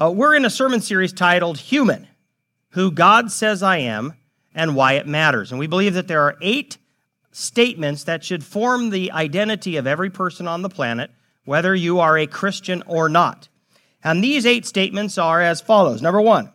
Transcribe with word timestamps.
Uh, 0.00 0.12
we're 0.12 0.36
in 0.36 0.44
a 0.44 0.50
sermon 0.50 0.80
series 0.80 1.12
titled 1.12 1.58
Human 1.58 2.06
Who 2.70 2.92
God 2.92 3.32
Says 3.32 3.64
I 3.64 3.78
Am 3.78 4.14
and 4.54 4.76
Why 4.76 4.92
It 4.92 5.08
Matters. 5.08 5.50
And 5.50 5.58
we 5.58 5.66
believe 5.66 5.94
that 5.94 6.06
there 6.06 6.22
are 6.22 6.36
eight 6.40 6.78
statements 7.32 8.04
that 8.04 8.22
should 8.22 8.44
form 8.44 8.90
the 8.90 9.10
identity 9.10 9.76
of 9.76 9.88
every 9.88 10.08
person 10.08 10.46
on 10.46 10.62
the 10.62 10.68
planet, 10.68 11.10
whether 11.44 11.74
you 11.74 11.98
are 11.98 12.16
a 12.16 12.28
Christian 12.28 12.84
or 12.86 13.08
not. 13.08 13.48
And 14.04 14.22
these 14.22 14.46
eight 14.46 14.66
statements 14.66 15.18
are 15.18 15.42
as 15.42 15.60
follows 15.60 16.00
Number 16.00 16.20
one, 16.20 16.52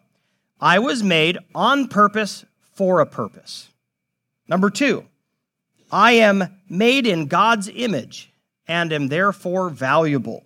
I 0.61 0.79
was 0.79 1.03
made 1.03 1.37
on 1.53 1.89
purpose 1.89 2.45
for 2.71 3.01
a 3.01 3.05
purpose. 3.05 3.67
Number 4.47 4.69
two, 4.69 5.03
I 5.91 6.13
am 6.13 6.61
made 6.69 7.05
in 7.05 7.25
God's 7.25 7.67
image 7.67 8.31
and 8.69 8.93
am 8.93 9.09
therefore 9.09 9.69
valuable. 9.69 10.45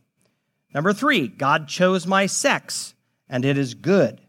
Number 0.74 0.94
three, 0.94 1.28
God 1.28 1.68
chose 1.68 2.06
my 2.06 2.26
sex, 2.26 2.94
and 3.30 3.46
it 3.46 3.58
is 3.58 3.74
good. 3.74 4.22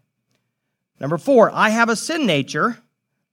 Number 0.99 1.17
four, 1.17 1.51
I 1.51 1.69
have 1.69 1.89
a 1.89 1.95
sin 1.95 2.25
nature, 2.25 2.79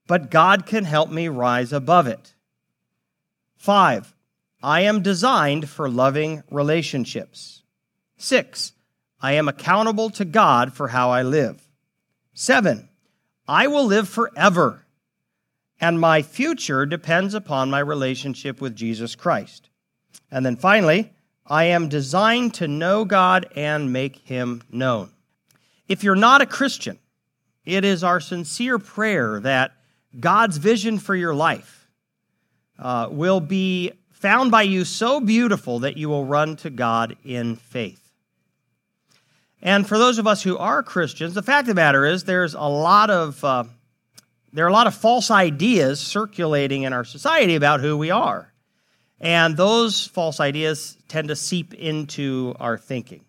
but 0.06 0.30
God 0.30 0.66
can 0.66 0.84
help 0.84 1.10
me 1.10 1.28
rise 1.28 1.72
above 1.72 2.06
it. 2.06 2.34
Five, 3.56 4.14
I 4.62 4.82
am 4.82 5.02
designed 5.02 5.68
for 5.68 5.88
loving 5.88 6.42
relationships. 6.50 7.62
Six, 8.16 8.72
I 9.20 9.32
am 9.32 9.48
accountable 9.48 10.10
to 10.10 10.24
God 10.24 10.72
for 10.72 10.88
how 10.88 11.10
I 11.10 11.22
live. 11.22 11.68
Seven, 12.34 12.88
I 13.48 13.66
will 13.66 13.84
live 13.84 14.08
forever, 14.08 14.86
and 15.80 16.00
my 16.00 16.22
future 16.22 16.86
depends 16.86 17.34
upon 17.34 17.70
my 17.70 17.78
relationship 17.78 18.60
with 18.60 18.76
Jesus 18.76 19.14
Christ. 19.14 19.68
And 20.30 20.44
then 20.44 20.56
finally, 20.56 21.12
I 21.48 21.64
am 21.64 21.88
designed 21.88 22.54
to 22.54 22.68
know 22.68 23.04
God 23.04 23.46
and 23.54 23.92
make 23.92 24.16
him 24.18 24.62
known. 24.70 25.10
If 25.88 26.02
you're 26.02 26.16
not 26.16 26.42
a 26.42 26.46
Christian, 26.46 26.98
it 27.64 27.84
is 27.84 28.02
our 28.02 28.20
sincere 28.20 28.78
prayer 28.78 29.40
that 29.40 29.72
God's 30.18 30.56
vision 30.56 30.98
for 30.98 31.14
your 31.14 31.34
life 31.34 31.88
uh, 32.78 33.08
will 33.10 33.40
be 33.40 33.92
found 34.10 34.50
by 34.50 34.62
you 34.62 34.84
so 34.84 35.20
beautiful 35.20 35.80
that 35.80 35.96
you 35.96 36.08
will 36.08 36.24
run 36.24 36.56
to 36.56 36.70
God 36.70 37.16
in 37.24 37.56
faith. 37.56 38.12
And 39.62 39.86
for 39.86 39.98
those 39.98 40.18
of 40.18 40.26
us 40.26 40.42
who 40.42 40.56
are 40.58 40.82
Christians, 40.82 41.34
the 41.34 41.42
fact 41.42 41.62
of 41.62 41.68
the 41.68 41.74
matter 41.74 42.04
is 42.04 42.24
there's 42.24 42.54
a 42.54 42.60
lot 42.60 43.10
of 43.10 43.42
uh, 43.44 43.64
there 44.52 44.64
are 44.64 44.68
a 44.68 44.72
lot 44.72 44.86
of 44.86 44.94
false 44.94 45.30
ideas 45.30 46.00
circulating 46.00 46.82
in 46.82 46.92
our 46.92 47.04
society 47.04 47.56
about 47.56 47.80
who 47.80 47.96
we 47.96 48.10
are. 48.10 48.52
And 49.20 49.56
those 49.56 50.06
false 50.06 50.40
ideas 50.40 50.96
tend 51.08 51.28
to 51.28 51.36
seep 51.36 51.72
into 51.74 52.54
our 52.60 52.76
thinking. 52.76 53.24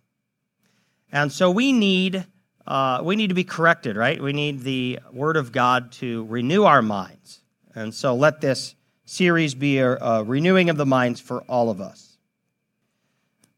And 1.12 1.32
so 1.32 1.50
we 1.50 1.72
need, 1.72 2.26
uh, 2.66 3.02
we 3.04 3.16
need 3.16 3.28
to 3.28 3.34
be 3.34 3.46
corrected, 3.46 3.96
right? 3.96 4.22
We 4.22 4.34
need 4.34 4.62
the 4.62 5.00
Word 5.14 5.38
of 5.38 5.52
God 5.52 5.94
to 5.94 6.26
renew 6.26 6.64
our 6.64 6.82
minds. 6.82 7.40
And 7.74 7.94
so 7.94 8.16
let 8.16 8.42
this 8.42 8.76
series 9.06 9.56
be 9.56 9.78
a, 9.78 9.96
a 9.96 10.24
renewing 10.24 10.70
of 10.70 10.76
the 10.76 10.86
minds 10.86 11.22
for 11.22 11.42
all 11.44 11.70
of 11.70 11.80
us. 11.80 12.18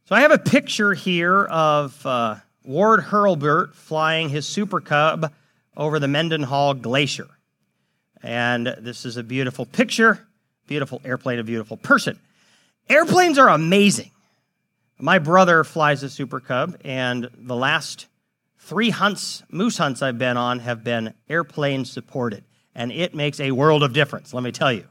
So 0.05 0.15
I 0.15 0.21
have 0.21 0.31
a 0.31 0.39
picture 0.39 0.93
here 0.93 1.45
of 1.45 2.05
uh, 2.05 2.35
Ward 2.63 3.01
Hurlburt 3.01 3.73
flying 3.73 4.29
his 4.29 4.47
Super 4.47 4.81
Cub 4.81 5.33
over 5.75 5.99
the 5.99 6.07
Mendenhall 6.07 6.75
Glacier. 6.75 7.27
And 8.21 8.67
this 8.67 9.05
is 9.05 9.17
a 9.17 9.23
beautiful 9.23 9.65
picture 9.65 10.27
beautiful 10.69 11.01
airplane, 11.03 11.39
a 11.39 11.43
beautiful 11.43 11.77
person. 11.77 12.19
Airplanes 12.87 13.39
are 13.39 13.49
amazing. 13.49 14.11
My 14.99 15.17
brother 15.17 15.63
flies 15.63 16.03
a 16.03 16.09
Super 16.09 16.39
Cub, 16.39 16.77
and 16.85 17.27
the 17.35 17.55
last 17.55 18.05
three 18.59 18.91
hunts, 18.91 19.41
moose 19.49 19.79
hunts 19.79 20.03
I've 20.03 20.19
been 20.19 20.37
on, 20.37 20.59
have 20.59 20.83
been 20.83 21.15
airplane 21.27 21.85
supported. 21.85 22.43
And 22.75 22.91
it 22.91 23.15
makes 23.15 23.39
a 23.39 23.51
world 23.51 23.81
of 23.81 23.93
difference, 23.93 24.31
let 24.31 24.43
me 24.43 24.51
tell 24.51 24.71
you. 24.71 24.85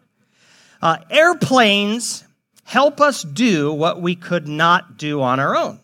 Uh, 0.82 0.98
airplanes 1.10 2.24
help 2.64 3.00
us 3.00 3.22
do 3.22 3.72
what 3.72 4.02
we 4.02 4.16
could 4.16 4.48
not 4.48 4.98
do 4.98 5.22
on 5.22 5.38
our 5.38 5.56
own. 5.56 5.80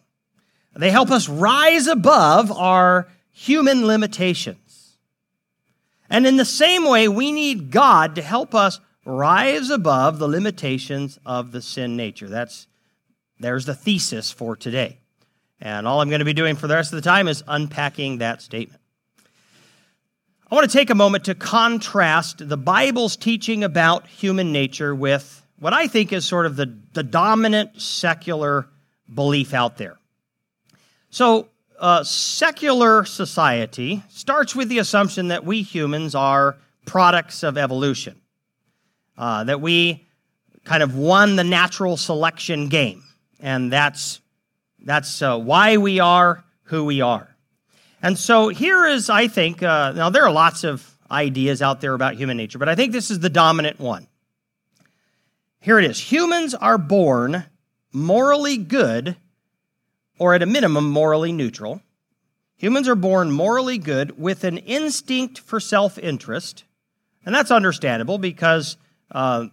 They 0.74 0.90
help 0.90 1.12
us 1.12 1.28
rise 1.28 1.86
above 1.86 2.50
our 2.50 3.08
human 3.30 3.86
limitations. 3.86 4.96
And 6.10 6.26
in 6.26 6.36
the 6.36 6.44
same 6.44 6.84
way, 6.84 7.06
we 7.06 7.30
need 7.30 7.70
God 7.70 8.16
to 8.16 8.22
help 8.22 8.56
us 8.56 8.80
rise 9.04 9.70
above 9.70 10.19
the 10.19 10.28
limitations 10.28 11.19
of 11.26 11.53
the 11.53 11.62
sin 11.62 11.97
nature. 11.97 12.28
That's 12.28 12.66
there's 13.41 13.66
the 13.66 13.75
thesis 13.75 14.31
for 14.31 14.56
today. 14.56 14.98
And 15.60 15.87
all 15.87 16.00
I'm 16.00 16.09
going 16.09 16.20
to 16.20 16.25
be 16.25 16.32
doing 16.32 16.56
for 16.56 16.66
the 16.66 16.75
rest 16.75 16.92
of 16.92 16.97
the 16.97 17.09
time 17.09 17.28
is 17.28 17.43
unpacking 17.47 18.19
that 18.19 18.43
statement. 18.43 18.81
I 20.50 20.54
want 20.54 20.70
to 20.70 20.76
take 20.76 20.91
a 20.91 20.94
moment 20.94 21.25
to 21.25 21.34
contrast 21.34 22.48
the 22.48 22.56
Bible's 22.56 23.16
teaching 23.16 23.64
about 23.64 24.06
human 24.06 24.53
nature 24.53 24.94
with 24.94 25.44
what 25.59 25.72
I 25.72 25.87
think 25.87 26.12
is 26.12 26.25
sort 26.25 26.47
of 26.47 26.56
the, 26.56 26.78
the 26.93 27.03
dominant 27.03 27.81
secular 27.81 28.69
belief 29.12 29.54
out 29.54 29.78
there. 29.78 29.98
So, 31.10 31.48
uh, 31.81 32.04
secular 32.04 33.04
society 33.04 34.03
starts 34.09 34.54
with 34.54 34.69
the 34.69 34.78
assumption 34.78 35.28
that 35.28 35.44
we 35.44 35.62
humans 35.62 36.14
are 36.14 36.56
products 36.87 37.43
of 37.43 37.59
evolution, 37.59 38.20
uh, 39.16 39.44
that 39.44 39.60
we 39.60 40.06
kind 40.64 40.82
of 40.82 40.97
won 40.97 41.36
the 41.36 41.44
natural 41.44 41.97
selection 41.97 42.69
game, 42.69 43.02
and 43.41 43.72
that's 43.72 44.20
that's 44.80 45.22
uh, 45.22 45.38
why 45.38 45.76
we 45.76 46.00
are 46.00 46.44
who 46.64 46.84
we 46.84 47.00
are. 47.00 47.34
And 48.02 48.19
so 48.19 48.48
here 48.48 48.84
is, 48.86 49.08
I 49.08 49.28
think, 49.28 49.62
uh, 49.62 49.92
now 49.92 50.10
there 50.10 50.25
are 50.25 50.32
lots 50.32 50.62
of 50.62 50.86
ideas 51.10 51.62
out 51.62 51.80
there 51.80 51.94
about 51.94 52.14
human 52.16 52.36
nature, 52.36 52.58
but 52.58 52.69
I 52.69 52.75
think 52.75 52.92
this 52.92 53.10
is 53.10 53.20
the 53.20 53.30
dominant 53.30 53.78
one. 53.78 54.08
Here 55.60 55.78
it 55.78 55.86
is 55.86 55.98
humans 55.98 56.54
are 56.54 56.76
born 56.76 57.44
morally 57.92 58.58
good 58.58 59.16
or 60.19 60.34
at 60.34 60.42
a 60.42 60.46
minimum, 60.46 60.91
morally 60.91 61.32
neutral. 61.32 61.81
Humans 62.56 62.88
are 62.88 62.94
born 62.94 63.31
morally 63.31 63.78
good 63.78 64.19
with 64.19 64.44
an 64.44 64.58
instinct 64.58 65.38
for 65.38 65.58
self 65.58 65.98
interest. 65.98 66.64
And 67.26 67.34
that's 67.34 67.50
understandable 67.50 68.19
because 68.19 68.76
uh, 69.10 69.47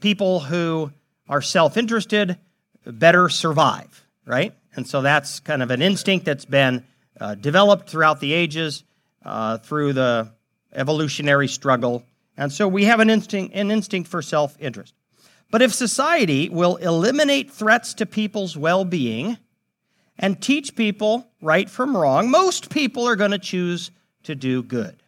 people 0.00 0.40
who 0.40 0.92
are 1.28 1.42
self 1.42 1.76
interested 1.76 2.38
better 2.84 3.28
survive, 3.28 4.06
right? 4.24 4.54
And 4.74 4.86
so 4.86 5.02
that's 5.02 5.40
kind 5.40 5.62
of 5.62 5.70
an 5.70 5.82
instinct 5.82 6.24
that's 6.24 6.44
been 6.44 6.84
uh, 7.20 7.34
developed 7.34 7.90
throughout 7.90 8.20
the 8.20 8.32
ages 8.32 8.84
uh, 9.24 9.58
through 9.58 9.92
the 9.92 10.32
evolutionary 10.72 11.48
struggle. 11.48 12.04
And 12.36 12.52
so 12.52 12.68
we 12.68 12.84
have 12.84 13.00
an 13.00 13.10
instinct, 13.10 13.54
an 13.54 13.70
instinct 13.70 14.08
for 14.08 14.22
self 14.22 14.56
interest. 14.60 14.94
But 15.50 15.62
if 15.62 15.74
society 15.74 16.48
will 16.48 16.76
eliminate 16.76 17.50
threats 17.50 17.94
to 17.94 18.06
people's 18.06 18.56
well 18.56 18.84
being, 18.84 19.38
and 20.18 20.40
teach 20.40 20.74
people 20.74 21.28
right 21.40 21.70
from 21.70 21.96
wrong, 21.96 22.30
most 22.30 22.70
people 22.70 23.06
are 23.06 23.16
going 23.16 23.30
to 23.30 23.38
choose 23.38 23.90
to 24.24 24.34
do 24.34 24.62
good. 24.62 25.02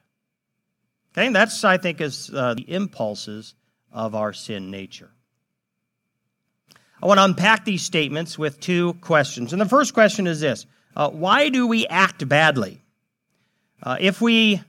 Okay, 1.13 1.29
that's, 1.33 1.65
I 1.65 1.77
think, 1.79 2.01
is 2.01 2.31
uh, 2.33 2.55
the 2.55 2.73
impulses 2.73 3.55
of 3.93 4.15
our 4.15 4.33
sin 4.33 4.71
nature. 4.71 5.11
I 7.03 7.07
want 7.07 7.19
to 7.19 7.25
unpack 7.25 7.65
these 7.65 7.83
statements 7.83 8.39
with 8.39 8.61
two 8.61 8.95
questions. 8.95 9.53
And 9.53 9.61
the 9.61 9.67
first 9.67 9.95
question 9.95 10.27
is 10.27 10.41
this 10.41 10.67
uh, 10.97 11.11
Why 11.11 11.49
do 11.49 11.67
we 11.67 11.87
act 11.87 12.29
badly? 12.29 12.83
Uh, 13.83 13.97
if 13.99 14.21
we, 14.21 14.61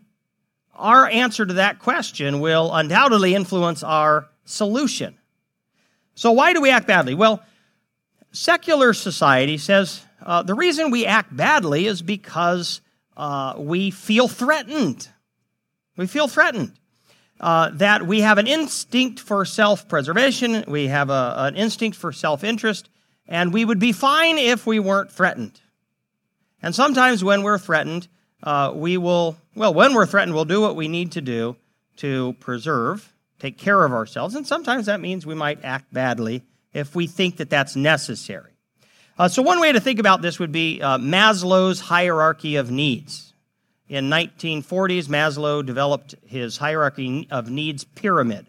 our 0.74 1.08
answer 1.08 1.46
to 1.46 1.54
that 1.56 1.80
question 1.80 2.40
will 2.40 2.74
undoubtedly 2.74 3.36
influence 3.36 3.84
our 3.84 4.30
solution. 4.46 5.18
So, 6.16 6.32
why 6.32 6.53
do 6.53 6.62
we 6.62 6.70
act 6.70 6.88
badly? 6.88 7.16
Well, 7.16 7.44
secular 8.32 8.94
society 8.94 9.58
says 9.58 10.06
uh, 10.22 10.44
the 10.44 10.53
reason 10.53 10.92
we 10.92 11.06
act 11.06 11.36
badly 11.36 11.88
is 11.88 12.02
because 12.02 12.82
uh, 13.18 13.56
we 13.58 13.91
feel 13.91 14.28
threatened. 14.28 15.08
We 15.97 16.08
feel 16.08 16.28
threatened. 16.28 16.74
Uh, 17.41 17.72
that 17.73 18.05
we 18.05 18.22
have 18.22 18.38
an 18.38 18.46
instinct 18.46 19.20
for 19.20 19.43
self 19.46 19.88
preservation, 19.88 20.64
we 20.67 20.88
have 20.88 21.09
a, 21.09 21.34
an 21.38 21.55
instinct 21.55 21.97
for 21.97 22.11
self 22.11 22.43
interest, 22.43 22.88
and 23.28 23.52
we 23.52 23.66
would 23.66 23.79
be 23.79 23.91
fine 23.91 24.38
if 24.38 24.67
we 24.67 24.79
weren't 24.79 25.11
threatened. 25.11 25.59
And 26.61 26.76
sometimes 26.76 27.23
when 27.23 27.41
we're 27.41 27.58
threatened, 27.58 28.08
uh, 28.43 28.72
we 28.76 28.96
will, 28.97 29.38
well, 29.55 29.73
when 29.73 29.96
we're 29.96 30.05
threatened, 30.05 30.35
we'll 30.35 30.46
do 30.46 30.61
what 30.61 30.76
we 30.76 30.88
need 30.88 31.14
to 31.14 31.22
do 31.22 31.55
to 31.97 32.34
preserve, 32.34 33.11
take 33.40 33.58
care 33.58 33.84
of 33.84 33.91
ourselves. 33.91 34.35
And 34.35 34.46
sometimes 34.46 34.85
that 34.85 35.02
means 35.02 35.26
we 35.26 35.34
might 35.34 35.66
act 35.66 35.91
badly 35.91 36.43
if 36.73 36.96
we 36.96 37.08
think 37.08 37.38
that 37.38 37.49
that's 37.49 37.76
necessary. 37.76 38.52
Uh, 39.17 39.28
so, 39.28 39.41
one 39.41 39.59
way 39.59 39.72
to 39.72 39.79
think 39.79 39.99
about 39.99 40.22
this 40.22 40.38
would 40.38 40.52
be 40.52 40.79
uh, 40.79 40.99
Maslow's 40.99 41.79
hierarchy 41.79 42.55
of 42.58 42.70
needs. 42.70 43.30
In 43.91 44.09
1940s, 44.09 45.09
Maslow 45.09 45.66
developed 45.66 46.16
his 46.26 46.55
hierarchy 46.55 47.28
of 47.29 47.49
needs 47.49 47.84
pyramid. 47.84 48.47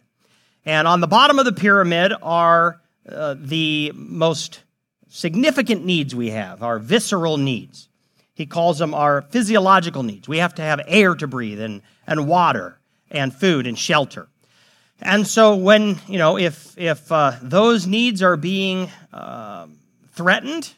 And 0.64 0.86
on 0.86 1.00
the 1.00 1.08
bottom 1.08 1.40
of 1.40 1.44
the 1.44 1.52
pyramid 1.52 2.12
are 2.22 2.80
uh, 3.08 3.34
the 3.36 3.90
most 3.92 4.62
significant 5.08 5.84
needs 5.84 6.14
we 6.14 6.30
have, 6.30 6.62
our 6.62 6.78
visceral 6.78 7.38
needs. 7.38 7.88
He 8.34 8.46
calls 8.46 8.78
them 8.78 8.94
our 8.94 9.22
physiological 9.22 10.04
needs. 10.04 10.28
We 10.28 10.38
have 10.38 10.54
to 10.54 10.62
have 10.62 10.80
air 10.86 11.16
to 11.16 11.26
breathe 11.26 11.60
and, 11.60 11.82
and 12.06 12.28
water 12.28 12.78
and 13.10 13.34
food 13.34 13.66
and 13.66 13.76
shelter. 13.76 14.28
And 15.00 15.26
so 15.26 15.56
when, 15.56 15.98
you 16.06 16.18
know, 16.18 16.38
if, 16.38 16.78
if 16.78 17.10
uh, 17.10 17.32
those 17.42 17.84
needs 17.84 18.22
are 18.22 18.36
being 18.36 18.88
uh, 19.12 19.66
threatened, 20.12 20.72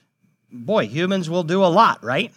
boy, 0.50 0.87
humans 0.87 1.28
will 1.28 1.44
do 1.44 1.62
a 1.62 1.69
lot, 1.69 2.02
right? 2.02 2.32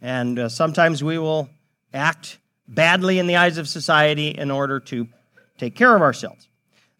And 0.00 0.38
uh, 0.38 0.48
sometimes 0.48 1.02
we 1.02 1.18
will 1.18 1.48
act 1.94 2.38
badly 2.66 3.18
in 3.18 3.26
the 3.26 3.36
eyes 3.36 3.58
of 3.58 3.68
society 3.68 4.28
in 4.28 4.50
order 4.50 4.80
to 4.80 5.08
take 5.58 5.74
care 5.74 5.94
of 5.94 6.02
ourselves. 6.02 6.48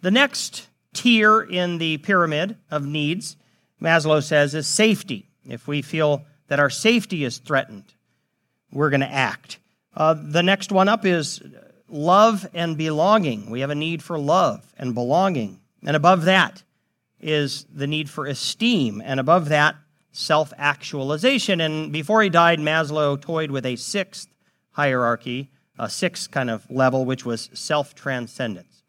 The 0.00 0.10
next 0.10 0.68
tier 0.92 1.40
in 1.40 1.78
the 1.78 1.98
pyramid 1.98 2.56
of 2.70 2.86
needs, 2.86 3.36
Maslow 3.82 4.22
says, 4.22 4.54
is 4.54 4.66
safety. 4.66 5.28
If 5.46 5.66
we 5.66 5.82
feel 5.82 6.24
that 6.48 6.60
our 6.60 6.70
safety 6.70 7.24
is 7.24 7.38
threatened, 7.38 7.94
we're 8.70 8.90
going 8.90 9.00
to 9.00 9.12
act. 9.12 9.58
Uh, 9.96 10.14
the 10.14 10.42
next 10.42 10.72
one 10.72 10.88
up 10.88 11.04
is 11.04 11.42
love 11.88 12.46
and 12.54 12.76
belonging. 12.76 13.50
We 13.50 13.60
have 13.60 13.70
a 13.70 13.74
need 13.74 14.02
for 14.02 14.18
love 14.18 14.64
and 14.76 14.94
belonging. 14.94 15.60
And 15.84 15.96
above 15.96 16.24
that 16.24 16.62
is 17.20 17.64
the 17.72 17.86
need 17.86 18.10
for 18.10 18.26
esteem. 18.26 19.02
And 19.04 19.20
above 19.20 19.48
that, 19.50 19.76
self 20.12 20.52
actualization. 20.58 21.60
And 21.60 21.92
before 21.92 22.22
he 22.22 22.28
died, 22.28 22.58
Maslow 22.58 23.20
toyed 23.20 23.50
with 23.50 23.66
a 23.66 23.76
sixth 23.76 24.28
hierarchy, 24.74 25.50
a 25.78 25.88
sixth 25.88 26.30
kind 26.30 26.50
of 26.50 26.70
level, 26.70 27.04
which 27.04 27.24
was 27.24 27.50
self 27.54 27.94
transcendence. 27.94 28.82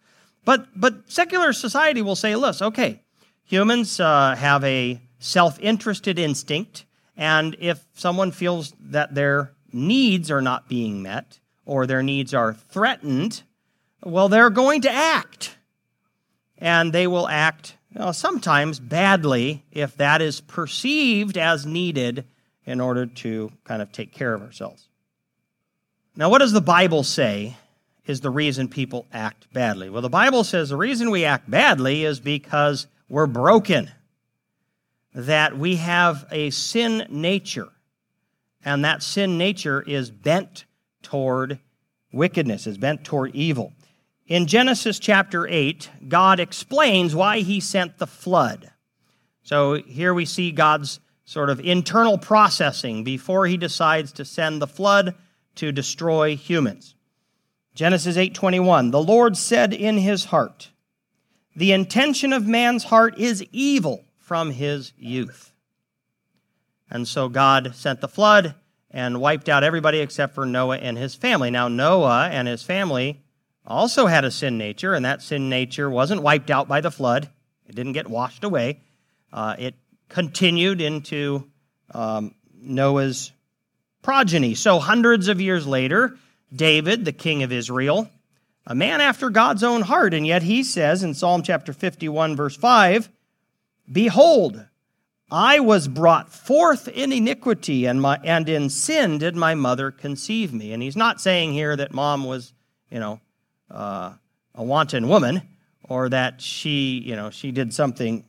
But, 0.44 0.68
but 0.76 1.12
secular 1.12 1.54
society 1.54 2.02
will 2.02 2.16
say, 2.16 2.36
look, 2.36 2.62
okay, 2.62 3.02
humans 3.44 4.00
uh, 4.00 4.36
have 4.36 4.64
a 4.64 5.02
self 5.20 5.60
interested 5.60 6.20
instinct. 6.20 6.86
And 7.18 7.56
if 7.60 7.86
someone 7.94 8.32
feels 8.32 8.74
that 8.80 9.16
their 9.16 9.54
needs 9.72 10.30
are 10.30 10.42
not 10.42 10.68
being 10.68 11.02
met 11.02 11.40
or 11.66 11.88
their 11.88 12.04
needs 12.04 12.34
are 12.34 12.54
threatened, 12.54 13.44
well, 14.04 14.30
they're 14.30 14.50
going 14.50 14.82
to 14.82 14.92
act. 14.92 15.58
And 16.58 16.94
they 16.94 17.08
will 17.08 17.28
act 17.28 17.78
sometimes 18.12 18.80
badly 18.80 19.66
if 19.72 19.96
that 19.98 20.22
is 20.22 20.42
perceived 20.42 21.38
as 21.38 21.66
needed 21.66 22.26
in 22.66 22.82
order 22.82 23.06
to 23.06 23.52
kind 23.64 23.82
of 23.82 23.92
take 23.92 24.14
care 24.14 24.34
of 24.34 24.42
ourselves. 24.42 24.90
Now, 26.18 26.30
what 26.30 26.40
does 26.40 26.54
the 26.54 26.62
Bible 26.62 27.04
say 27.04 27.58
is 28.06 28.22
the 28.22 28.30
reason 28.30 28.70
people 28.70 29.06
act 29.12 29.52
badly? 29.52 29.90
Well, 29.90 30.02
the 30.02 30.10
Bible 30.10 30.46
says 30.46 30.70
the 30.70 30.78
reason 30.78 31.12
we 31.12 31.26
act 31.26 31.50
badly 31.50 32.06
is 32.06 32.22
because 32.22 32.88
we're 33.10 33.28
broken, 33.28 33.92
that 35.14 35.58
we 35.58 35.76
have 35.76 36.26
a 36.32 36.52
sin 36.52 37.06
nature, 37.10 37.68
and 38.64 38.86
that 38.86 39.04
sin 39.04 39.38
nature 39.38 39.82
is 39.82 40.10
bent 40.10 40.64
toward 41.02 41.60
wickedness, 42.14 42.66
is 42.66 42.78
bent 42.78 43.04
toward 43.04 43.36
evil. 43.36 43.74
In 44.26 44.48
Genesis 44.48 45.00
chapter 45.00 45.46
8, 45.46 45.90
God 46.08 46.40
explains 46.40 47.14
why 47.14 47.40
he 47.40 47.60
sent 47.60 47.98
the 47.98 48.08
flood. 48.08 48.72
So 49.44 49.76
here 49.76 50.14
we 50.14 50.26
see 50.26 50.52
God's 50.52 51.02
sort 51.26 51.50
of 51.50 51.60
internal 51.60 52.18
processing 52.18 53.04
before 53.04 53.48
he 53.48 53.58
decides 53.58 54.14
to 54.14 54.24
send 54.24 54.62
the 54.62 54.68
flood 54.68 55.14
to 55.56 55.72
destroy 55.72 56.36
humans. 56.36 56.96
Genesis 57.74 58.18
8:21 58.18 58.92
The 58.92 59.02
Lord 59.02 59.36
said 59.38 59.74
in 59.74 59.98
his 59.98 60.26
heart 60.26 60.70
The 61.56 61.72
intention 61.72 62.34
of 62.34 62.48
man's 62.48 62.86
heart 62.86 63.18
is 63.18 63.44
evil 63.52 64.06
from 64.18 64.52
his 64.52 64.94
youth. 64.98 65.54
And 66.90 67.08
so 67.08 67.30
God 67.30 67.76
sent 67.76 68.02
the 68.02 68.08
flood 68.08 68.56
and 68.90 69.20
wiped 69.20 69.50
out 69.50 69.64
everybody 69.64 70.00
except 70.00 70.34
for 70.34 70.46
Noah 70.46 70.78
and 70.78 70.98
his 70.98 71.16
family. 71.16 71.52
Now 71.52 71.68
Noah 71.68 72.30
and 72.32 72.48
his 72.48 72.64
family 72.64 73.22
also 73.68 74.06
had 74.06 74.24
a 74.24 74.32
sin 74.32 74.58
nature, 74.58 74.94
and 74.94 75.04
that 75.06 75.22
sin 75.22 75.50
nature 75.50 75.90
wasn't 75.90 76.22
wiped 76.22 76.50
out 76.50 76.68
by 76.68 76.82
the 76.82 76.92
flood. 76.92 77.30
It 77.68 77.76
didn't 77.76 77.94
get 77.94 78.08
washed 78.08 78.44
away. 78.44 78.82
Uh, 79.34 79.56
it 79.58 79.76
continued 80.08 80.82
into 80.82 81.50
um, 81.92 82.36
Noah's 82.54 83.32
progeny. 84.06 84.54
So, 84.54 84.78
hundreds 84.78 85.28
of 85.28 85.42
years 85.42 85.66
later, 85.66 86.16
David, 86.56 87.06
the 87.06 87.12
king 87.12 87.42
of 87.42 87.52
Israel, 87.52 88.08
a 88.68 88.76
man 88.76 89.02
after 89.02 89.32
God's 89.32 89.64
own 89.64 89.82
heart, 89.82 90.14
and 90.14 90.26
yet 90.28 90.44
he 90.44 90.64
says 90.64 91.02
in 91.02 91.16
Psalm 91.16 91.42
chapter 91.42 91.74
51, 91.74 92.36
verse 92.36 92.56
5, 92.56 93.10
Behold, 93.92 94.64
I 95.32 95.60
was 95.60 95.88
brought 95.88 96.32
forth 96.32 96.88
in 96.88 97.12
iniquity, 97.12 97.88
and, 97.88 98.00
my, 98.00 98.20
and 98.24 98.48
in 98.48 98.70
sin 98.70 99.18
did 99.18 99.36
my 99.36 99.56
mother 99.56 99.90
conceive 99.90 100.54
me. 100.54 100.72
And 100.72 100.84
he's 100.84 100.96
not 100.96 101.20
saying 101.20 101.54
here 101.54 101.76
that 101.76 101.92
mom 101.92 102.26
was, 102.26 102.54
you 102.92 103.00
know, 103.00 103.20
uh, 103.72 104.14
a 104.54 104.64
wanton 104.64 105.08
woman 105.08 105.42
or 105.84 106.10
that 106.10 106.42
she, 106.42 107.02
you 107.04 107.16
know, 107.16 107.32
she 107.32 107.52
did 107.52 107.74
something 107.74 108.24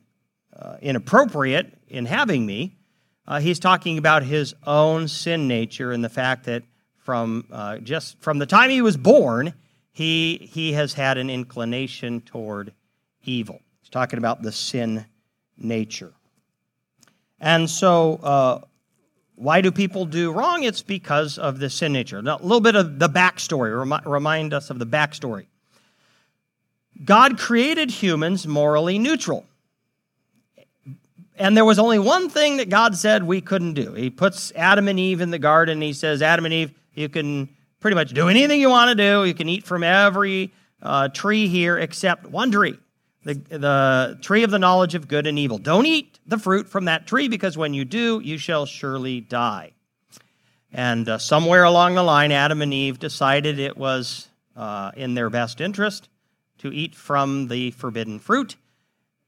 uh, 0.58 0.78
inappropriate 0.80 1.78
in 1.88 2.06
having 2.06 2.46
me. 2.46 2.75
Uh, 3.28 3.40
he's 3.40 3.58
talking 3.58 3.98
about 3.98 4.22
his 4.22 4.54
own 4.66 5.08
sin 5.08 5.48
nature 5.48 5.92
and 5.92 6.04
the 6.04 6.08
fact 6.08 6.44
that 6.44 6.62
from 6.96 7.46
uh, 7.50 7.78
just 7.78 8.20
from 8.20 8.38
the 8.38 8.46
time 8.46 8.70
he 8.70 8.82
was 8.82 8.96
born, 8.96 9.54
he 9.92 10.48
he 10.52 10.72
has 10.72 10.92
had 10.92 11.18
an 11.18 11.30
inclination 11.30 12.20
toward 12.20 12.72
evil. 13.24 13.60
He's 13.80 13.90
talking 13.90 14.18
about 14.18 14.42
the 14.42 14.52
sin 14.52 15.06
nature. 15.56 16.12
And 17.40 17.68
so, 17.68 18.14
uh, 18.22 18.60
why 19.34 19.60
do 19.60 19.70
people 19.70 20.06
do 20.06 20.32
wrong? 20.32 20.62
It's 20.62 20.82
because 20.82 21.38
of 21.38 21.58
the 21.58 21.68
sin 21.68 21.92
nature. 21.92 22.22
Now, 22.22 22.38
a 22.38 22.42
little 22.42 22.60
bit 22.60 22.74
of 22.74 22.98
the 22.98 23.08
backstory, 23.08 23.76
remi- 23.76 24.02
remind 24.06 24.54
us 24.54 24.70
of 24.70 24.78
the 24.78 24.86
backstory. 24.86 25.46
God 27.04 27.38
created 27.38 27.90
humans 27.90 28.46
morally 28.46 28.98
neutral. 28.98 29.44
And 31.38 31.56
there 31.56 31.64
was 31.64 31.78
only 31.78 31.98
one 31.98 32.28
thing 32.28 32.56
that 32.58 32.70
God 32.70 32.96
said 32.96 33.22
we 33.22 33.40
couldn't 33.40 33.74
do. 33.74 33.92
He 33.92 34.10
puts 34.10 34.52
Adam 34.56 34.88
and 34.88 34.98
Eve 34.98 35.20
in 35.20 35.30
the 35.30 35.38
garden. 35.38 35.80
He 35.80 35.92
says, 35.92 36.22
Adam 36.22 36.44
and 36.44 36.54
Eve, 36.54 36.72
you 36.94 37.08
can 37.08 37.48
pretty 37.80 37.94
much 37.94 38.12
do 38.12 38.28
anything 38.28 38.60
you 38.60 38.70
want 38.70 38.88
to 38.88 38.94
do. 38.94 39.24
You 39.24 39.34
can 39.34 39.48
eat 39.48 39.64
from 39.64 39.82
every 39.82 40.52
uh, 40.82 41.08
tree 41.08 41.48
here 41.48 41.78
except 41.78 42.26
one 42.26 42.50
tree 42.50 42.78
the, 43.26 43.34
the 43.34 44.18
tree 44.22 44.44
of 44.44 44.52
the 44.52 44.58
knowledge 44.58 44.94
of 44.94 45.08
good 45.08 45.26
and 45.26 45.36
evil. 45.38 45.58
Don't 45.58 45.84
eat 45.84 46.20
the 46.26 46.38
fruit 46.38 46.68
from 46.68 46.84
that 46.84 47.08
tree 47.08 47.26
because 47.26 47.58
when 47.58 47.74
you 47.74 47.84
do, 47.84 48.20
you 48.20 48.38
shall 48.38 48.66
surely 48.66 49.20
die. 49.20 49.72
And 50.72 51.08
uh, 51.08 51.18
somewhere 51.18 51.64
along 51.64 51.96
the 51.96 52.04
line, 52.04 52.30
Adam 52.30 52.62
and 52.62 52.72
Eve 52.72 53.00
decided 53.00 53.58
it 53.58 53.76
was 53.76 54.28
uh, 54.54 54.92
in 54.96 55.14
their 55.14 55.28
best 55.28 55.60
interest 55.60 56.08
to 56.58 56.72
eat 56.72 56.94
from 56.94 57.48
the 57.48 57.72
forbidden 57.72 58.20
fruit. 58.20 58.54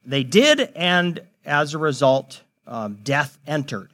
They 0.05 0.23
did, 0.23 0.61
and 0.77 1.21
as 1.49 1.75
a 1.75 1.79
result, 1.79 2.43
um, 2.67 2.99
death 3.03 3.39
entered. 3.47 3.91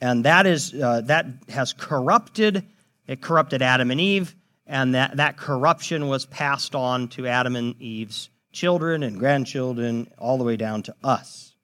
And 0.00 0.24
that, 0.24 0.46
is, 0.46 0.74
uh, 0.74 1.00
that 1.02 1.26
has 1.48 1.72
corrupted, 1.72 2.66
it 3.06 3.20
corrupted 3.20 3.62
Adam 3.62 3.90
and 3.90 4.00
Eve, 4.00 4.36
and 4.66 4.94
that, 4.94 5.16
that 5.16 5.36
corruption 5.36 6.08
was 6.08 6.26
passed 6.26 6.74
on 6.74 7.08
to 7.08 7.26
Adam 7.26 7.56
and 7.56 7.80
Eve's 7.80 8.28
children 8.52 9.02
and 9.02 9.18
grandchildren, 9.18 10.10
all 10.18 10.38
the 10.38 10.44
way 10.44 10.56
down 10.56 10.82
to 10.82 10.94
us. 11.02 11.54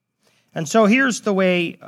And 0.55 0.69
so 0.69 0.87
here's 0.87 1.21
the 1.21 1.33
way 1.33 1.79